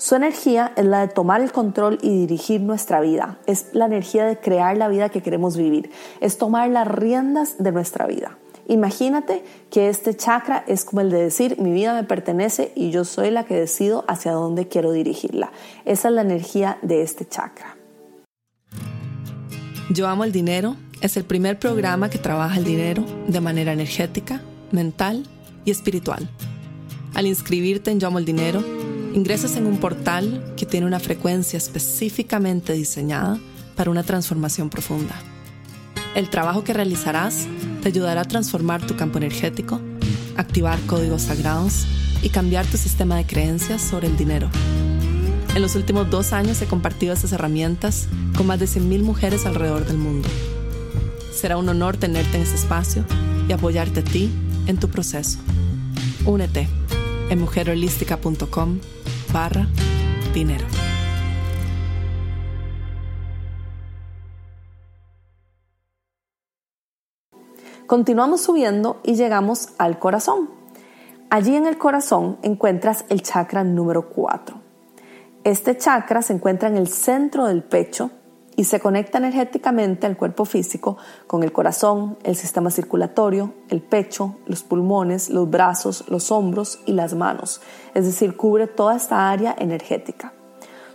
Su 0.00 0.14
energía 0.14 0.72
es 0.76 0.86
la 0.86 1.06
de 1.06 1.08
tomar 1.08 1.42
el 1.42 1.52
control 1.52 1.98
y 2.00 2.20
dirigir 2.20 2.62
nuestra 2.62 3.02
vida. 3.02 3.38
Es 3.46 3.66
la 3.74 3.84
energía 3.84 4.24
de 4.24 4.38
crear 4.38 4.74
la 4.78 4.88
vida 4.88 5.10
que 5.10 5.20
queremos 5.20 5.58
vivir. 5.58 5.90
Es 6.22 6.38
tomar 6.38 6.70
las 6.70 6.88
riendas 6.88 7.62
de 7.62 7.70
nuestra 7.70 8.06
vida. 8.06 8.38
Imagínate 8.66 9.44
que 9.70 9.90
este 9.90 10.16
chakra 10.16 10.64
es 10.66 10.86
como 10.86 11.02
el 11.02 11.10
de 11.10 11.22
decir, 11.24 11.60
mi 11.60 11.70
vida 11.70 11.92
me 11.92 12.04
pertenece 12.04 12.72
y 12.74 12.90
yo 12.90 13.04
soy 13.04 13.30
la 13.30 13.44
que 13.44 13.54
decido 13.54 14.06
hacia 14.08 14.32
dónde 14.32 14.68
quiero 14.68 14.90
dirigirla. 14.90 15.52
Esa 15.84 16.08
es 16.08 16.14
la 16.14 16.22
energía 16.22 16.78
de 16.80 17.02
este 17.02 17.28
chakra. 17.28 17.76
Yo 19.90 20.08
amo 20.08 20.24
el 20.24 20.32
dinero 20.32 20.76
es 21.02 21.18
el 21.18 21.24
primer 21.24 21.58
programa 21.58 22.08
que 22.08 22.16
trabaja 22.16 22.56
el 22.56 22.64
dinero 22.64 23.04
de 23.28 23.40
manera 23.42 23.74
energética, 23.74 24.40
mental 24.72 25.26
y 25.66 25.70
espiritual. 25.70 26.26
Al 27.12 27.26
inscribirte 27.26 27.90
en 27.90 28.00
Yo 28.00 28.08
amo 28.08 28.18
el 28.18 28.24
dinero, 28.24 28.64
ingresas 29.14 29.56
en 29.56 29.66
un 29.66 29.78
portal 29.78 30.54
que 30.56 30.66
tiene 30.66 30.86
una 30.86 31.00
frecuencia 31.00 31.56
específicamente 31.56 32.72
diseñada 32.72 33.38
para 33.76 33.90
una 33.90 34.02
transformación 34.02 34.70
profunda. 34.70 35.14
El 36.14 36.28
trabajo 36.28 36.64
que 36.64 36.72
realizarás 36.72 37.46
te 37.82 37.88
ayudará 37.88 38.22
a 38.22 38.24
transformar 38.24 38.86
tu 38.86 38.96
campo 38.96 39.18
energético, 39.18 39.80
activar 40.36 40.78
códigos 40.86 41.22
sagrados 41.22 41.86
y 42.22 42.28
cambiar 42.28 42.66
tu 42.66 42.76
sistema 42.76 43.16
de 43.16 43.26
creencias 43.26 43.80
sobre 43.80 44.08
el 44.08 44.16
dinero. 44.16 44.50
En 45.54 45.62
los 45.62 45.74
últimos 45.74 46.10
dos 46.10 46.32
años 46.32 46.60
he 46.62 46.66
compartido 46.66 47.12
estas 47.12 47.32
herramientas 47.32 48.08
con 48.36 48.46
más 48.46 48.60
de 48.60 48.66
100.000 48.66 49.02
mujeres 49.02 49.46
alrededor 49.46 49.86
del 49.86 49.98
mundo. 49.98 50.28
Será 51.32 51.56
un 51.56 51.68
honor 51.68 51.96
tenerte 51.96 52.36
en 52.36 52.42
este 52.42 52.56
espacio 52.56 53.04
y 53.48 53.52
apoyarte 53.52 54.00
a 54.00 54.04
ti 54.04 54.30
en 54.66 54.78
tu 54.78 54.88
proceso. 54.88 55.38
Únete 56.24 56.68
en 57.30 57.40
mujerholística.com 57.40 58.78
barra 59.32 59.66
dinero. 60.34 60.66
Continuamos 67.86 68.42
subiendo 68.42 69.00
y 69.02 69.16
llegamos 69.16 69.70
al 69.78 69.98
corazón. 69.98 70.50
Allí 71.28 71.56
en 71.56 71.66
el 71.66 71.76
corazón 71.76 72.38
encuentras 72.42 73.04
el 73.08 73.22
chakra 73.22 73.64
número 73.64 74.10
4. 74.10 74.56
Este 75.42 75.76
chakra 75.76 76.22
se 76.22 76.34
encuentra 76.34 76.68
en 76.68 76.76
el 76.76 76.88
centro 76.88 77.46
del 77.46 77.62
pecho 77.62 78.10
y 78.56 78.64
se 78.64 78.80
conecta 78.80 79.18
energéticamente 79.18 80.06
al 80.06 80.16
cuerpo 80.16 80.44
físico 80.44 80.96
con 81.26 81.42
el 81.42 81.52
corazón, 81.52 82.18
el 82.24 82.36
sistema 82.36 82.70
circulatorio, 82.70 83.54
el 83.68 83.80
pecho, 83.80 84.36
los 84.46 84.62
pulmones, 84.62 85.30
los 85.30 85.48
brazos, 85.48 86.04
los 86.08 86.30
hombros 86.30 86.80
y 86.86 86.92
las 86.92 87.14
manos, 87.14 87.60
es 87.94 88.04
decir, 88.04 88.36
cubre 88.36 88.66
toda 88.66 88.96
esta 88.96 89.30
área 89.30 89.54
energética. 89.58 90.32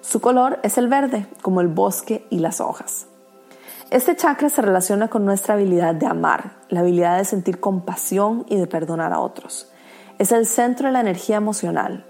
Su 0.01 0.21
color 0.21 0.59
es 0.61 0.77
el 0.77 0.87
verde, 0.87 1.25
como 1.41 1.61
el 1.61 1.67
bosque 1.67 2.27
y 2.29 2.39
las 2.39 2.61
hojas. 2.61 3.07
Este 3.89 4.15
chakra 4.15 4.49
se 4.49 4.61
relaciona 4.61 5.07
con 5.07 5.25
nuestra 5.25 5.53
habilidad 5.53 5.95
de 5.95 6.05
amar, 6.05 6.57
la 6.69 6.81
habilidad 6.81 7.17
de 7.17 7.25
sentir 7.25 7.59
compasión 7.59 8.45
y 8.49 8.57
de 8.57 8.67
perdonar 8.67 9.13
a 9.13 9.19
otros. 9.19 9.71
Es 10.17 10.31
el 10.31 10.45
centro 10.45 10.87
de 10.87 10.93
la 10.93 11.01
energía 11.01 11.37
emocional 11.37 12.05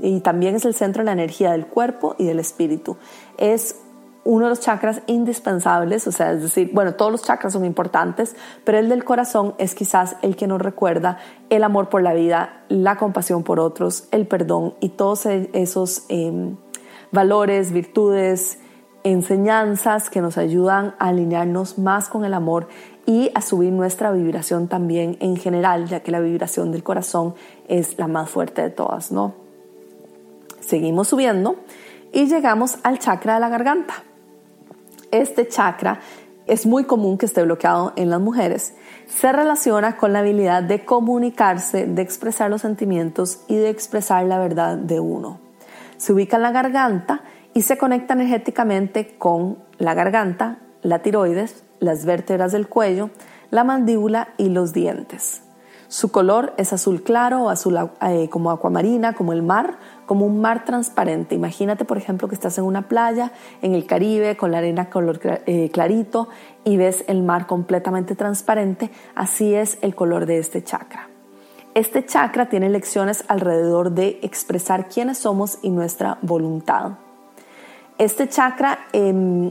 y 0.00 0.20
también 0.20 0.56
es 0.56 0.64
el 0.64 0.74
centro 0.74 1.02
de 1.02 1.06
la 1.06 1.12
energía 1.12 1.52
del 1.52 1.66
cuerpo 1.66 2.14
y 2.18 2.24
del 2.24 2.38
espíritu. 2.38 2.96
Es 3.38 3.76
uno 4.24 4.46
de 4.46 4.50
los 4.50 4.60
chakras 4.60 5.02
indispensables, 5.06 6.06
o 6.06 6.12
sea, 6.12 6.32
es 6.32 6.42
decir, 6.42 6.70
bueno, 6.72 6.94
todos 6.94 7.12
los 7.12 7.22
chakras 7.22 7.52
son 7.52 7.64
importantes, 7.64 8.34
pero 8.64 8.78
el 8.78 8.88
del 8.88 9.04
corazón 9.04 9.54
es 9.58 9.74
quizás 9.74 10.16
el 10.22 10.34
que 10.34 10.46
nos 10.46 10.60
recuerda 10.60 11.18
el 11.50 11.62
amor 11.62 11.90
por 11.90 12.02
la 12.02 12.14
vida, 12.14 12.64
la 12.68 12.96
compasión 12.96 13.42
por 13.42 13.60
otros, 13.60 14.08
el 14.10 14.26
perdón 14.26 14.74
y 14.80 14.90
todos 14.90 15.26
e-, 15.26 15.50
esos 15.52 16.04
em, 16.08 16.56
valores, 17.12 17.70
virtudes, 17.70 18.58
enseñanzas 19.04 20.08
que 20.08 20.22
nos 20.22 20.38
ayudan 20.38 20.94
a 20.98 21.08
alinearnos 21.08 21.78
más 21.78 22.08
con 22.08 22.24
el 22.24 22.32
amor 22.32 22.68
y 23.04 23.30
a 23.34 23.42
subir 23.42 23.70
nuestra 23.70 24.10
vibración 24.12 24.66
también 24.66 25.18
en 25.20 25.36
general, 25.36 25.86
ya 25.86 26.00
que 26.00 26.10
la 26.10 26.20
vibración 26.20 26.72
del 26.72 26.82
corazón 26.82 27.34
es 27.68 27.98
la 27.98 28.08
más 28.08 28.30
fuerte 28.30 28.62
de 28.62 28.70
todas, 28.70 29.12
¿no? 29.12 29.34
Seguimos 30.60 31.08
subiendo 31.08 31.56
y 32.12 32.26
llegamos 32.26 32.78
al 32.82 32.98
chakra 32.98 33.34
de 33.34 33.40
la 33.40 33.50
garganta. 33.50 34.02
Este 35.14 35.46
chakra 35.46 36.00
es 36.44 36.66
muy 36.66 36.86
común 36.86 37.18
que 37.18 37.26
esté 37.26 37.44
bloqueado 37.44 37.92
en 37.94 38.10
las 38.10 38.20
mujeres. 38.20 38.74
Se 39.06 39.30
relaciona 39.30 39.96
con 39.96 40.12
la 40.12 40.18
habilidad 40.18 40.64
de 40.64 40.84
comunicarse, 40.84 41.86
de 41.86 42.02
expresar 42.02 42.50
los 42.50 42.62
sentimientos 42.62 43.44
y 43.46 43.54
de 43.54 43.70
expresar 43.70 44.24
la 44.24 44.40
verdad 44.40 44.76
de 44.76 44.98
uno. 44.98 45.38
Se 45.98 46.12
ubica 46.12 46.34
en 46.34 46.42
la 46.42 46.50
garganta 46.50 47.22
y 47.52 47.62
se 47.62 47.78
conecta 47.78 48.14
energéticamente 48.14 49.16
con 49.16 49.58
la 49.78 49.94
garganta, 49.94 50.58
la 50.82 50.98
tiroides, 50.98 51.62
las 51.78 52.06
vértebras 52.06 52.50
del 52.50 52.66
cuello, 52.66 53.10
la 53.52 53.62
mandíbula 53.62 54.30
y 54.36 54.48
los 54.48 54.72
dientes. 54.72 55.42
Su 55.86 56.10
color 56.10 56.54
es 56.56 56.72
azul 56.72 57.04
claro 57.04 57.44
o 57.44 57.50
azul 57.50 57.78
eh, 58.00 58.28
como 58.30 58.50
acuamarina, 58.50 59.12
como 59.12 59.32
el 59.32 59.42
mar, 59.42 59.78
como 60.06 60.26
un 60.26 60.40
mar 60.40 60.64
transparente. 60.64 61.34
Imagínate, 61.34 61.84
por 61.84 61.98
ejemplo, 61.98 62.28
que 62.28 62.34
estás 62.34 62.58
en 62.58 62.64
una 62.64 62.88
playa 62.88 63.32
en 63.62 63.74
el 63.74 63.86
Caribe 63.86 64.36
con 64.36 64.52
la 64.52 64.58
arena 64.58 64.90
color 64.90 65.20
eh, 65.24 65.70
clarito 65.72 66.28
y 66.64 66.76
ves 66.76 67.04
el 67.08 67.22
mar 67.22 67.46
completamente 67.46 68.14
transparente. 68.14 68.90
Así 69.14 69.54
es 69.54 69.78
el 69.80 69.94
color 69.94 70.26
de 70.26 70.38
este 70.38 70.62
chakra. 70.62 71.08
Este 71.74 72.06
chakra 72.06 72.48
tiene 72.48 72.68
lecciones 72.68 73.24
alrededor 73.26 73.90
de 73.92 74.20
expresar 74.22 74.88
quiénes 74.88 75.18
somos 75.18 75.58
y 75.62 75.70
nuestra 75.70 76.18
voluntad. 76.22 76.92
Este 77.98 78.28
chakra 78.28 78.78
em, 78.92 79.50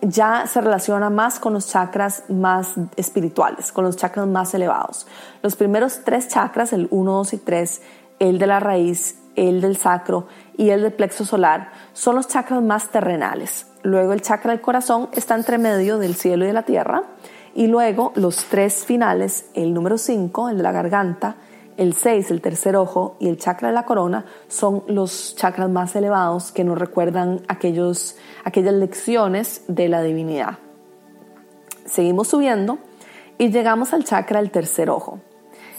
ya 0.00 0.46
se 0.46 0.60
relaciona 0.60 1.10
más 1.10 1.38
con 1.40 1.52
los 1.52 1.68
chakras 1.68 2.24
más 2.28 2.74
espirituales, 2.96 3.72
con 3.72 3.84
los 3.84 3.96
chakras 3.96 4.26
más 4.26 4.54
elevados. 4.54 5.06
Los 5.42 5.56
primeros 5.56 6.00
tres 6.04 6.28
chakras, 6.28 6.72
el 6.72 6.88
1, 6.90 7.12
2 7.12 7.32
y 7.32 7.38
3, 7.38 7.82
el 8.18 8.38
de 8.38 8.46
la 8.46 8.60
raíz, 8.60 9.18
el 9.36 9.60
del 9.60 9.76
sacro 9.76 10.26
y 10.56 10.70
el 10.70 10.82
del 10.82 10.92
plexo 10.92 11.24
solar, 11.24 11.72
son 11.92 12.16
los 12.16 12.28
chakras 12.28 12.62
más 12.62 12.90
terrenales. 12.90 13.66
Luego 13.82 14.12
el 14.12 14.22
chakra 14.22 14.52
del 14.52 14.60
corazón 14.60 15.08
está 15.12 15.34
entre 15.34 15.58
medio 15.58 15.98
del 15.98 16.14
cielo 16.14 16.44
y 16.44 16.48
de 16.48 16.52
la 16.52 16.64
tierra. 16.64 17.02
Y 17.54 17.66
luego 17.66 18.12
los 18.14 18.44
tres 18.44 18.84
finales, 18.84 19.46
el 19.54 19.72
número 19.72 19.98
5, 19.98 20.50
el 20.50 20.56
de 20.58 20.62
la 20.62 20.72
garganta, 20.72 21.36
el 21.76 21.94
6, 21.94 22.32
el 22.32 22.40
tercer 22.40 22.76
ojo 22.76 23.16
y 23.20 23.28
el 23.28 23.38
chakra 23.38 23.68
de 23.68 23.74
la 23.74 23.84
corona 23.84 24.26
son 24.48 24.82
los 24.88 25.36
chakras 25.36 25.70
más 25.70 25.94
elevados 25.94 26.50
que 26.50 26.64
nos 26.64 26.76
recuerdan 26.76 27.40
aquellos, 27.46 28.16
aquellas 28.44 28.74
lecciones 28.74 29.62
de 29.68 29.88
la 29.88 30.02
divinidad. 30.02 30.58
Seguimos 31.86 32.28
subiendo 32.28 32.78
y 33.38 33.50
llegamos 33.50 33.92
al 33.92 34.04
chakra 34.04 34.40
del 34.40 34.50
tercer 34.50 34.90
ojo. 34.90 35.20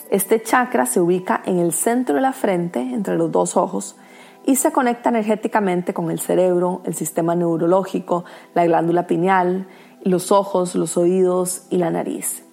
Este 0.09 0.41
chakra 0.41 0.87
se 0.87 0.99
ubica 0.99 1.43
en 1.45 1.59
el 1.59 1.71
centro 1.71 2.15
de 2.15 2.21
la 2.21 2.33
frente, 2.33 2.79
entre 2.79 3.15
los 3.15 3.31
dos 3.31 3.55
ojos, 3.55 3.95
y 4.43 4.55
se 4.55 4.71
conecta 4.71 5.09
energéticamente 5.09 5.93
con 5.93 6.09
el 6.09 6.19
cerebro, 6.19 6.81
el 6.85 6.95
sistema 6.95 7.35
neurológico, 7.35 8.25
la 8.55 8.65
glándula 8.65 9.05
pineal, 9.05 9.67
los 10.03 10.31
ojos, 10.31 10.73
los 10.73 10.97
oídos 10.97 11.67
y 11.69 11.77
la 11.77 11.91
nariz. 11.91 12.43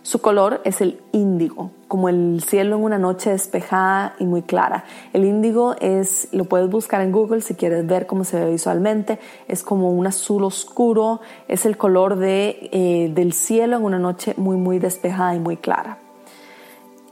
Su 0.00 0.22
color 0.22 0.62
es 0.64 0.80
el 0.80 1.00
índigo, 1.12 1.70
como 1.86 2.08
el 2.08 2.42
cielo 2.42 2.76
en 2.76 2.82
una 2.82 2.98
noche 2.98 3.30
despejada 3.30 4.14
y 4.18 4.24
muy 4.24 4.40
clara. 4.40 4.84
El 5.12 5.26
índigo 5.26 5.76
es, 5.80 6.28
lo 6.32 6.46
puedes 6.46 6.70
buscar 6.70 7.02
en 7.02 7.12
Google 7.12 7.42
si 7.42 7.54
quieres 7.54 7.86
ver 7.86 8.06
cómo 8.06 8.24
se 8.24 8.42
ve 8.42 8.50
visualmente, 8.50 9.18
es 9.48 9.62
como 9.62 9.92
un 9.92 10.06
azul 10.06 10.44
oscuro, 10.44 11.20
es 11.46 11.66
el 11.66 11.76
color 11.76 12.16
de, 12.16 12.70
eh, 12.72 13.12
del 13.14 13.34
cielo 13.34 13.76
en 13.76 13.84
una 13.84 13.98
noche 13.98 14.32
muy, 14.38 14.56
muy 14.56 14.78
despejada 14.78 15.34
y 15.34 15.40
muy 15.40 15.58
clara. 15.58 15.98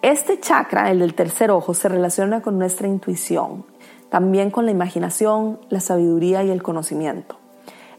Este 0.02 0.40
chakra, 0.40 0.90
el 0.90 1.00
del 1.00 1.14
tercer 1.14 1.50
ojo, 1.50 1.74
se 1.74 1.88
relaciona 1.88 2.40
con 2.42 2.58
nuestra 2.58 2.88
intuición, 2.88 3.64
también 4.08 4.50
con 4.50 4.64
la 4.64 4.72
imaginación, 4.72 5.60
la 5.68 5.80
sabiduría 5.80 6.42
y 6.42 6.50
el 6.50 6.62
conocimiento 6.62 7.40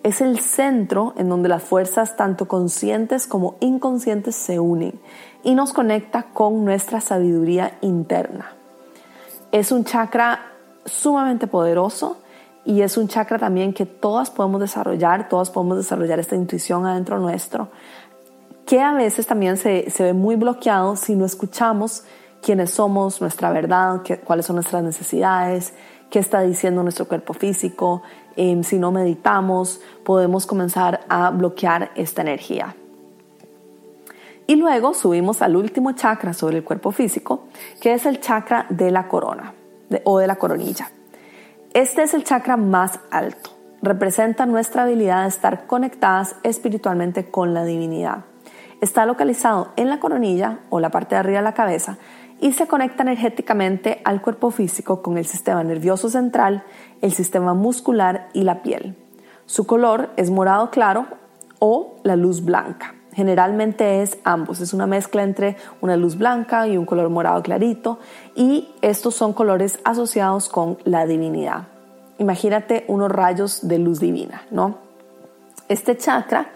es 0.04 0.22
el 0.22 0.40
centro 0.40 1.14
en 1.18 1.30
donde 1.30 1.50
las 1.50 1.64
fuerzas 1.64 2.16
tanto 2.16 2.48
conscientes 2.48 3.28
como 3.28 3.56
inconscientes 3.60 4.36
se 4.36 4.60
unen 4.60 5.00
y 5.44 5.54
nos 5.56 5.74
conecta 5.74 6.24
con 6.34 6.66
nuestra 6.66 7.02
sabiduría 7.02 7.78
interna. 7.82 8.54
Es 9.52 9.72
un 9.72 9.86
chakra 9.86 10.54
sumamente 10.86 11.46
poderoso 11.46 12.18
y 12.66 12.82
es 12.82 12.98
un 12.98 13.08
chakra 13.08 13.38
también 13.38 13.74
que 13.74 13.86
todas 13.86 14.32
podemos 14.32 14.62
desarrollar, 14.62 15.30
todas 15.30 15.50
podemos 15.50 15.78
desarrollar 15.78 16.20
esta 16.20 16.36
intuición 16.36 16.86
adentro 16.86 17.20
nuestro, 17.20 17.70
que 18.66 18.82
a 18.82 18.94
veces 18.94 19.28
también 19.28 19.58
se, 19.58 19.90
se 19.90 20.04
ve 20.04 20.14
muy 20.14 20.36
bloqueado 20.36 20.96
si 20.96 21.16
no 21.16 21.26
escuchamos 21.26 22.04
quiénes 22.42 22.72
somos, 22.72 23.22
nuestra 23.22 23.52
verdad, 23.52 24.02
cuáles 24.24 24.46
son 24.46 24.56
nuestras 24.56 24.84
necesidades, 24.84 25.74
qué 26.10 26.20
está 26.20 26.42
diciendo 26.42 26.84
nuestro 26.84 27.08
cuerpo 27.08 27.34
físico. 27.34 28.02
Em, 28.36 28.64
si 28.64 28.78
no 28.78 28.92
meditamos, 28.92 29.82
podemos 30.04 30.46
comenzar 30.46 31.02
a 31.10 31.30
bloquear 31.32 31.92
esta 31.96 32.22
energía. 32.22 32.76
Y 34.48 34.56
luego 34.56 34.94
subimos 34.94 35.42
al 35.42 35.56
último 35.56 35.94
chakra 35.94 36.34
sobre 36.34 36.58
el 36.58 36.64
cuerpo 36.64 36.92
físico, 36.92 37.46
que 37.80 37.94
es 37.94 38.06
el 38.06 38.20
chakra 38.20 38.66
de 38.70 38.92
la 38.92 39.08
corona 39.08 39.54
o 40.04 40.20
de 40.20 40.28
la 40.28 40.36
coronilla. 40.36 40.92
Este 41.74 42.04
es 42.04 42.14
el 42.14 42.24
chakra 42.24 42.58
más 42.58 43.00
alto. 43.12 43.52
Representa 43.82 44.46
nuestra 44.46 44.84
habilidad 44.84 45.24
de 45.24 45.30
estar 45.30 45.68
conectadas 45.68 46.36
espiritualmente 46.44 47.32
con 47.32 47.54
la 47.54 47.64
divinidad. 47.64 48.26
Está 48.82 49.06
localizado 49.06 49.70
en 49.76 49.90
la 49.90 50.00
coronilla 50.00 50.60
o 50.70 50.80
la 50.80 50.90
parte 50.90 51.16
de 51.16 51.20
arriba 51.20 51.38
de 51.38 51.44
la 51.44 51.54
cabeza 51.54 51.98
y 52.40 52.54
se 52.54 52.68
conecta 52.68 53.04
energéticamente 53.04 54.02
al 54.04 54.22
cuerpo 54.22 54.50
físico 54.50 55.04
con 55.04 55.20
el 55.20 55.26
sistema 55.26 55.64
nervioso 55.64 56.10
central, 56.10 56.64
el 57.02 57.14
sistema 57.14 57.54
muscular 57.54 58.30
y 58.34 58.42
la 58.42 58.64
piel. 58.64 58.98
Su 59.46 59.68
color 59.68 60.10
es 60.18 60.32
morado 60.32 60.72
claro 60.72 61.06
o 61.60 61.98
la 62.04 62.16
luz 62.16 62.44
blanca. 62.44 62.96
Generalmente 63.14 64.02
es 64.02 64.18
ambos, 64.24 64.62
es 64.62 64.74
una 64.74 64.88
mezcla 64.88 65.22
entre 65.22 65.58
una 65.82 65.96
luz 65.96 66.18
blanca 66.18 66.68
y 66.68 66.78
un 66.78 66.86
color 66.86 67.10
morado 67.10 67.44
clarito 67.44 68.00
y 68.36 68.70
estos 68.82 69.14
son 69.14 69.34
colores 69.34 69.80
asociados 69.84 70.50
con 70.50 70.80
la 70.86 71.06
divinidad. 71.06 71.68
Imagínate 72.18 72.86
unos 72.88 73.12
rayos 73.12 73.68
de 73.68 73.78
luz 73.78 74.00
divina, 74.00 74.44
¿no? 74.50 74.78
Este 75.68 75.98
chakra 75.98 76.52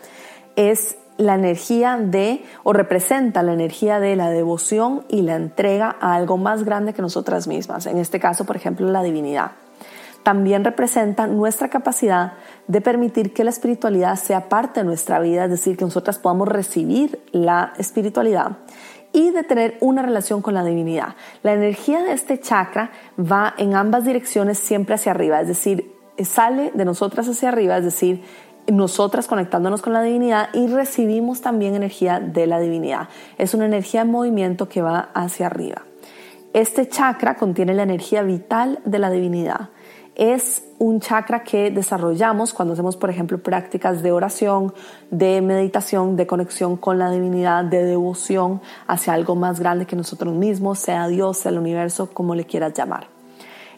es 0.55 0.97
la 1.17 1.35
energía 1.35 1.97
de, 1.97 2.43
o 2.63 2.73
representa 2.73 3.43
la 3.43 3.53
energía 3.53 3.99
de 3.99 4.15
la 4.15 4.29
devoción 4.29 5.05
y 5.09 5.21
la 5.21 5.35
entrega 5.35 5.95
a 5.99 6.15
algo 6.15 6.37
más 6.37 6.63
grande 6.63 6.93
que 6.93 7.01
nosotras 7.01 7.47
mismas, 7.47 7.85
en 7.85 7.97
este 7.97 8.19
caso, 8.19 8.45
por 8.45 8.55
ejemplo, 8.55 8.89
la 8.91 9.03
divinidad. 9.03 9.51
También 10.23 10.63
representa 10.63 11.27
nuestra 11.27 11.69
capacidad 11.69 12.33
de 12.67 12.81
permitir 12.81 13.31
que 13.31 13.43
la 13.43 13.51
espiritualidad 13.51 14.15
sea 14.15 14.49
parte 14.49 14.79
de 14.79 14.85
nuestra 14.85 15.19
vida, 15.19 15.45
es 15.45 15.51
decir, 15.51 15.77
que 15.77 15.85
nosotras 15.85 16.17
podamos 16.17 16.47
recibir 16.47 17.21
la 17.31 17.73
espiritualidad 17.77 18.57
y 19.13 19.29
de 19.29 19.43
tener 19.43 19.77
una 19.81 20.01
relación 20.01 20.41
con 20.41 20.55
la 20.55 20.63
divinidad. 20.63 21.15
La 21.43 21.53
energía 21.53 22.01
de 22.01 22.11
este 22.11 22.39
chakra 22.39 22.91
va 23.19 23.53
en 23.57 23.75
ambas 23.75 24.03
direcciones 24.03 24.57
siempre 24.57 24.95
hacia 24.95 25.11
arriba, 25.11 25.39
es 25.39 25.47
decir, 25.47 25.95
sale 26.23 26.71
de 26.73 26.85
nosotras 26.85 27.27
hacia 27.27 27.49
arriba, 27.49 27.77
es 27.77 27.83
decir, 27.85 28.23
nosotras 28.67 29.27
conectándonos 29.27 29.81
con 29.81 29.93
la 29.93 30.01
divinidad 30.01 30.49
y 30.53 30.67
recibimos 30.67 31.41
también 31.41 31.75
energía 31.75 32.19
de 32.19 32.47
la 32.47 32.59
divinidad. 32.59 33.09
Es 33.37 33.53
una 33.53 33.65
energía 33.65 34.01
en 34.01 34.11
movimiento 34.11 34.67
que 34.69 34.81
va 34.81 35.09
hacia 35.13 35.47
arriba. 35.47 35.83
Este 36.53 36.87
chakra 36.87 37.35
contiene 37.35 37.73
la 37.73 37.83
energía 37.83 38.23
vital 38.23 38.79
de 38.85 38.99
la 38.99 39.09
divinidad. 39.09 39.69
Es 40.15 40.63
un 40.79 41.01
chakra 41.01 41.43
que 41.43 41.69
desarrollamos 41.69 42.53
cuando 42.53 42.73
hacemos, 42.73 42.95
por 42.95 43.09
ejemplo, 43.09 43.37
prácticas 43.43 44.01
de 44.01 44.13
oración, 44.13 44.73
de 45.11 45.41
meditación, 45.41 46.15
de 46.15 46.25
conexión 46.25 46.77
con 46.77 46.97
la 46.97 47.11
divinidad, 47.11 47.65
de 47.65 47.83
devoción 47.83 48.61
hacia 48.87 49.13
algo 49.13 49.35
más 49.35 49.59
grande 49.59 49.85
que 49.85 49.97
nosotros 49.97 50.33
mismos, 50.33 50.79
sea 50.79 51.09
Dios, 51.09 51.39
sea 51.39 51.51
el 51.51 51.57
universo, 51.57 52.09
como 52.13 52.33
le 52.33 52.45
quieras 52.45 52.73
llamar. 52.73 53.07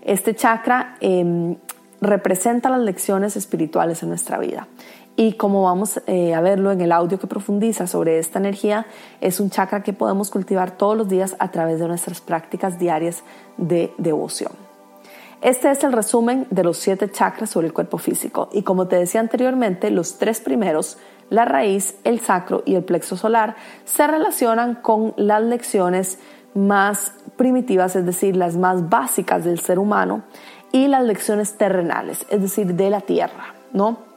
Este 0.04 0.36
chakra 0.36 0.96
em, 1.00 1.56
representa 2.02 2.70
las 2.70 2.82
lecciones 2.82 3.36
espirituales 3.36 4.04
en 4.04 4.10
nuestra 4.10 4.38
vida. 4.38 4.68
Y 5.16 5.34
como 5.34 5.64
vamos 5.64 6.00
eh, 6.06 6.36
a 6.36 6.42
verlo 6.42 6.72
en 6.72 6.80
el 6.80 6.92
audio 6.92 7.20
que 7.20 7.26
profundiza 7.26 7.88
sobre 7.88 8.20
esta 8.20 8.38
energía, 8.38 8.86
es 9.20 9.40
un 9.40 9.50
chakra 9.50 9.82
que 9.82 9.92
podemos 9.92 10.30
cultivar 10.30 10.78
todos 10.78 10.96
los 10.96 11.10
días 11.10 11.36
a 11.40 11.50
través 11.50 11.80
de 11.80 11.88
nuestras 11.88 12.22
prácticas 12.22 12.78
diarias 12.78 13.24
de 13.58 13.92
devoción. 13.98 14.52
Este 15.42 15.72
es 15.72 15.84
el 15.84 15.92
resumen 15.92 16.46
de 16.52 16.64
los 16.64 16.78
siete 16.78 17.12
chakras 17.12 17.50
sobre 17.50 17.68
el 17.68 17.74
cuerpo 17.74 17.98
físico. 17.98 18.50
Y 18.52 18.62
como 18.62 18.88
te 18.88 18.96
decía 18.96 19.20
anteriormente, 19.20 19.90
los 19.90 20.20
tres 20.20 20.40
primeros, 20.40 20.98
la 21.30 21.46
raíz, 21.46 21.96
el 22.04 22.20
sacro 22.20 22.62
y 22.66 22.76
el 22.76 22.84
plexo 22.84 23.18
solar, 23.18 23.56
se 23.86 24.06
relacionan 24.06 24.76
con 24.76 25.14
las 25.16 25.42
lecciones 25.42 26.20
más 26.54 27.14
primitivas, 27.38 27.96
es 27.96 28.06
decir, 28.06 28.36
las 28.36 28.56
más 28.56 28.90
básicas 28.90 29.44
del 29.44 29.60
ser 29.60 29.78
humano 29.78 30.24
y 30.72 30.88
las 30.88 31.04
lecciones 31.04 31.58
terrenales, 31.58 32.26
es 32.30 32.42
decir, 32.42 32.74
de 32.76 32.90
la 32.90 33.02
tierra, 33.02 33.54
¿no? 33.74 34.08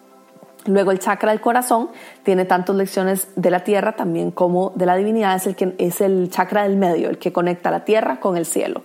Luego 0.66 0.90
el 0.90 0.98
chakra 0.98 1.30
del 1.30 1.40
corazón 1.40 1.88
tiene 2.22 2.44
tantas 2.44 2.76
lecciones 2.76 3.28
de 3.34 3.50
la 3.50 3.64
tierra 3.64 3.96
también 3.96 4.30
como 4.30 4.72
de 4.74 4.86
la 4.86 4.96
divinidad, 4.96 5.34
es 5.36 5.46
el, 5.46 5.56
que, 5.56 5.74
es 5.78 6.00
el 6.00 6.30
chakra 6.30 6.64
del 6.64 6.76
medio, 6.76 7.08
el 7.08 7.18
que 7.18 7.32
conecta 7.32 7.70
la 7.70 7.84
tierra 7.84 8.20
con 8.20 8.36
el 8.36 8.44
cielo. 8.44 8.82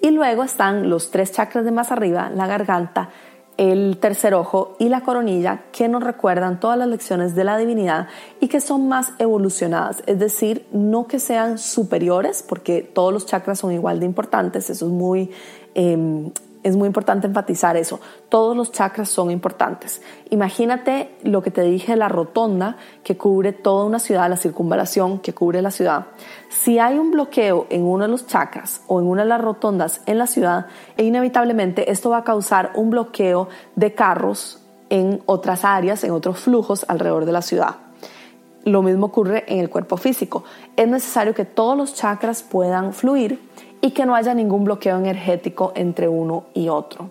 Y 0.00 0.10
luego 0.10 0.42
están 0.44 0.88
los 0.88 1.10
tres 1.10 1.32
chakras 1.32 1.64
de 1.64 1.70
más 1.70 1.92
arriba, 1.92 2.30
la 2.34 2.46
garganta, 2.46 3.10
el 3.58 3.98
tercer 4.00 4.34
ojo 4.34 4.76
y 4.78 4.88
la 4.88 5.02
coronilla, 5.02 5.64
que 5.72 5.88
nos 5.88 6.02
recuerdan 6.02 6.60
todas 6.60 6.78
las 6.78 6.88
lecciones 6.88 7.34
de 7.34 7.44
la 7.44 7.58
divinidad 7.58 8.06
y 8.40 8.46
que 8.48 8.60
son 8.60 8.88
más 8.88 9.12
evolucionadas, 9.18 10.02
es 10.06 10.18
decir, 10.18 10.66
no 10.72 11.08
que 11.08 11.18
sean 11.18 11.58
superiores, 11.58 12.44
porque 12.48 12.82
todos 12.82 13.12
los 13.12 13.26
chakras 13.26 13.58
son 13.58 13.72
igual 13.72 13.98
de 13.98 14.06
importantes, 14.06 14.70
eso 14.70 14.86
es 14.86 14.92
muy 14.92 15.30
em, 15.74 16.30
es 16.68 16.76
muy 16.76 16.86
importante 16.86 17.26
enfatizar 17.26 17.76
eso. 17.76 18.00
Todos 18.28 18.56
los 18.56 18.72
chakras 18.72 19.08
son 19.08 19.30
importantes. 19.30 20.02
Imagínate 20.30 21.16
lo 21.22 21.42
que 21.42 21.50
te 21.50 21.62
dije, 21.62 21.96
la 21.96 22.08
rotonda 22.08 22.76
que 23.02 23.16
cubre 23.16 23.52
toda 23.52 23.84
una 23.84 23.98
ciudad, 23.98 24.28
la 24.28 24.36
circunvalación 24.36 25.18
que 25.18 25.32
cubre 25.32 25.62
la 25.62 25.70
ciudad. 25.70 26.06
Si 26.48 26.78
hay 26.78 26.98
un 26.98 27.10
bloqueo 27.10 27.66
en 27.70 27.84
uno 27.84 28.04
de 28.04 28.10
los 28.10 28.26
chakras 28.26 28.82
o 28.86 29.00
en 29.00 29.06
una 29.06 29.22
de 29.22 29.28
las 29.28 29.40
rotondas 29.40 30.02
en 30.06 30.18
la 30.18 30.26
ciudad, 30.26 30.66
e 30.96 31.04
inevitablemente 31.04 31.90
esto 31.90 32.10
va 32.10 32.18
a 32.18 32.24
causar 32.24 32.72
un 32.74 32.90
bloqueo 32.90 33.48
de 33.76 33.94
carros 33.94 34.62
en 34.90 35.22
otras 35.26 35.64
áreas, 35.64 36.04
en 36.04 36.12
otros 36.12 36.38
flujos 36.38 36.84
alrededor 36.88 37.24
de 37.24 37.32
la 37.32 37.42
ciudad. 37.42 37.76
Lo 38.64 38.82
mismo 38.82 39.06
ocurre 39.06 39.44
en 39.48 39.60
el 39.60 39.70
cuerpo 39.70 39.96
físico. 39.96 40.44
Es 40.76 40.88
necesario 40.88 41.34
que 41.34 41.44
todos 41.44 41.76
los 41.76 41.94
chakras 41.94 42.42
puedan 42.42 42.92
fluir 42.92 43.40
y 43.80 43.92
que 43.92 44.06
no 44.06 44.14
haya 44.14 44.34
ningún 44.34 44.64
bloqueo 44.64 44.96
energético 44.96 45.72
entre 45.74 46.08
uno 46.08 46.46
y 46.54 46.68
otro. 46.68 47.10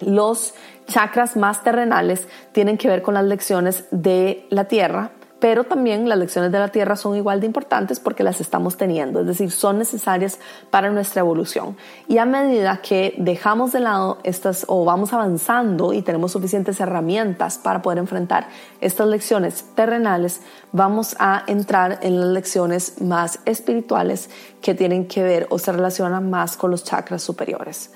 Los 0.00 0.54
chakras 0.86 1.36
más 1.36 1.62
terrenales 1.62 2.28
tienen 2.52 2.76
que 2.76 2.88
ver 2.88 3.02
con 3.02 3.14
las 3.14 3.24
lecciones 3.24 3.86
de 3.90 4.46
la 4.50 4.64
tierra, 4.64 5.10
pero 5.44 5.64
también 5.64 6.08
las 6.08 6.16
lecciones 6.16 6.50
de 6.52 6.58
la 6.58 6.68
Tierra 6.68 6.96
son 6.96 7.16
igual 7.16 7.38
de 7.38 7.44
importantes 7.44 8.00
porque 8.00 8.24
las 8.24 8.40
estamos 8.40 8.78
teniendo, 8.78 9.20
es 9.20 9.26
decir, 9.26 9.50
son 9.50 9.76
necesarias 9.76 10.38
para 10.70 10.88
nuestra 10.88 11.20
evolución. 11.20 11.76
Y 12.08 12.16
a 12.16 12.24
medida 12.24 12.80
que 12.82 13.12
dejamos 13.18 13.70
de 13.72 13.80
lado 13.80 14.16
estas 14.22 14.64
o 14.68 14.86
vamos 14.86 15.12
avanzando 15.12 15.92
y 15.92 16.00
tenemos 16.00 16.32
suficientes 16.32 16.80
herramientas 16.80 17.58
para 17.58 17.82
poder 17.82 17.98
enfrentar 17.98 18.48
estas 18.80 19.06
lecciones 19.06 19.66
terrenales, 19.74 20.40
vamos 20.72 21.14
a 21.18 21.42
entrar 21.46 21.98
en 22.00 22.18
las 22.20 22.30
lecciones 22.30 23.02
más 23.02 23.38
espirituales 23.44 24.30
que 24.62 24.74
tienen 24.74 25.06
que 25.06 25.22
ver 25.22 25.46
o 25.50 25.58
se 25.58 25.72
relacionan 25.72 26.30
más 26.30 26.56
con 26.56 26.70
los 26.70 26.84
chakras 26.84 27.22
superiores. 27.22 27.90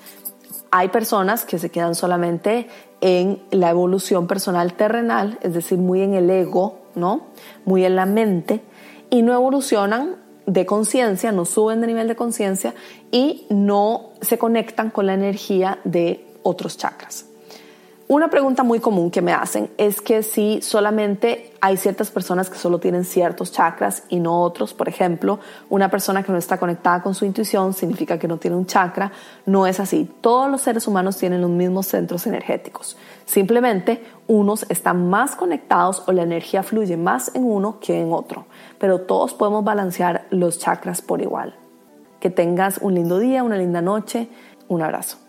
Hay 0.69 0.89
personas 0.89 1.45
que 1.45 1.57
se 1.57 1.71
quedan 1.71 1.95
solamente 1.95 2.67
en 3.01 3.41
la 3.49 3.71
evolución 3.71 4.27
personal 4.27 4.73
terrenal, 4.73 5.39
es 5.41 5.55
decir, 5.55 5.79
muy 5.79 6.01
en 6.01 6.13
el 6.13 6.29
ego, 6.29 6.77
¿no? 6.99 7.27
Muy 7.65 7.85
en 7.85 7.95
la 7.95 8.05
mente 8.05 8.61
y 9.09 9.21
no 9.21 9.33
evolucionan 9.33 10.17
de 10.45 10.65
conciencia, 10.65 11.31
no 11.31 11.45
suben 11.45 11.81
de 11.81 11.87
nivel 11.87 12.07
de 12.07 12.15
conciencia 12.15 12.73
y 13.11 13.45
no 13.49 14.11
se 14.21 14.37
conectan 14.37 14.89
con 14.89 15.05
la 15.05 15.13
energía 15.13 15.79
de 15.83 16.25
otros 16.43 16.77
chakras. 16.77 17.28
Una 18.11 18.31
pregunta 18.31 18.63
muy 18.63 18.79
común 18.79 19.11
que 19.11 19.21
me 19.21 19.33
hacen 19.33 19.69
es 19.77 20.01
que 20.01 20.23
si 20.23 20.63
solamente 20.63 21.53
hay 21.61 21.77
ciertas 21.77 22.09
personas 22.09 22.49
que 22.49 22.57
solo 22.57 22.79
tienen 22.79 23.05
ciertos 23.05 23.51
chakras 23.51 24.01
y 24.09 24.19
no 24.19 24.41
otros, 24.41 24.73
por 24.73 24.89
ejemplo, 24.89 25.37
una 25.69 25.91
persona 25.91 26.23
que 26.23 26.31
no 26.31 26.39
está 26.39 26.57
conectada 26.57 27.03
con 27.03 27.13
su 27.13 27.25
intuición 27.25 27.71
significa 27.71 28.17
que 28.17 28.27
no 28.27 28.37
tiene 28.37 28.57
un 28.57 28.65
chakra, 28.65 29.11
no 29.45 29.67
es 29.67 29.79
así. 29.79 30.09
Todos 30.21 30.49
los 30.49 30.61
seres 30.61 30.87
humanos 30.87 31.17
tienen 31.17 31.41
los 31.41 31.51
mismos 31.51 31.85
centros 31.85 32.25
energéticos. 32.25 32.97
Simplemente 33.25 34.03
unos 34.25 34.65
están 34.69 35.07
más 35.11 35.35
conectados 35.35 36.01
o 36.07 36.11
la 36.11 36.23
energía 36.23 36.63
fluye 36.63 36.97
más 36.97 37.29
en 37.35 37.43
uno 37.43 37.79
que 37.79 38.01
en 38.01 38.11
otro, 38.11 38.47
pero 38.79 39.01
todos 39.01 39.35
podemos 39.35 39.63
balancear 39.63 40.25
los 40.31 40.57
chakras 40.57 41.03
por 41.03 41.21
igual. 41.21 41.55
Que 42.19 42.31
tengas 42.31 42.79
un 42.81 42.95
lindo 42.95 43.19
día, 43.19 43.43
una 43.43 43.57
linda 43.57 43.83
noche, 43.83 44.29
un 44.67 44.81
abrazo. 44.81 45.28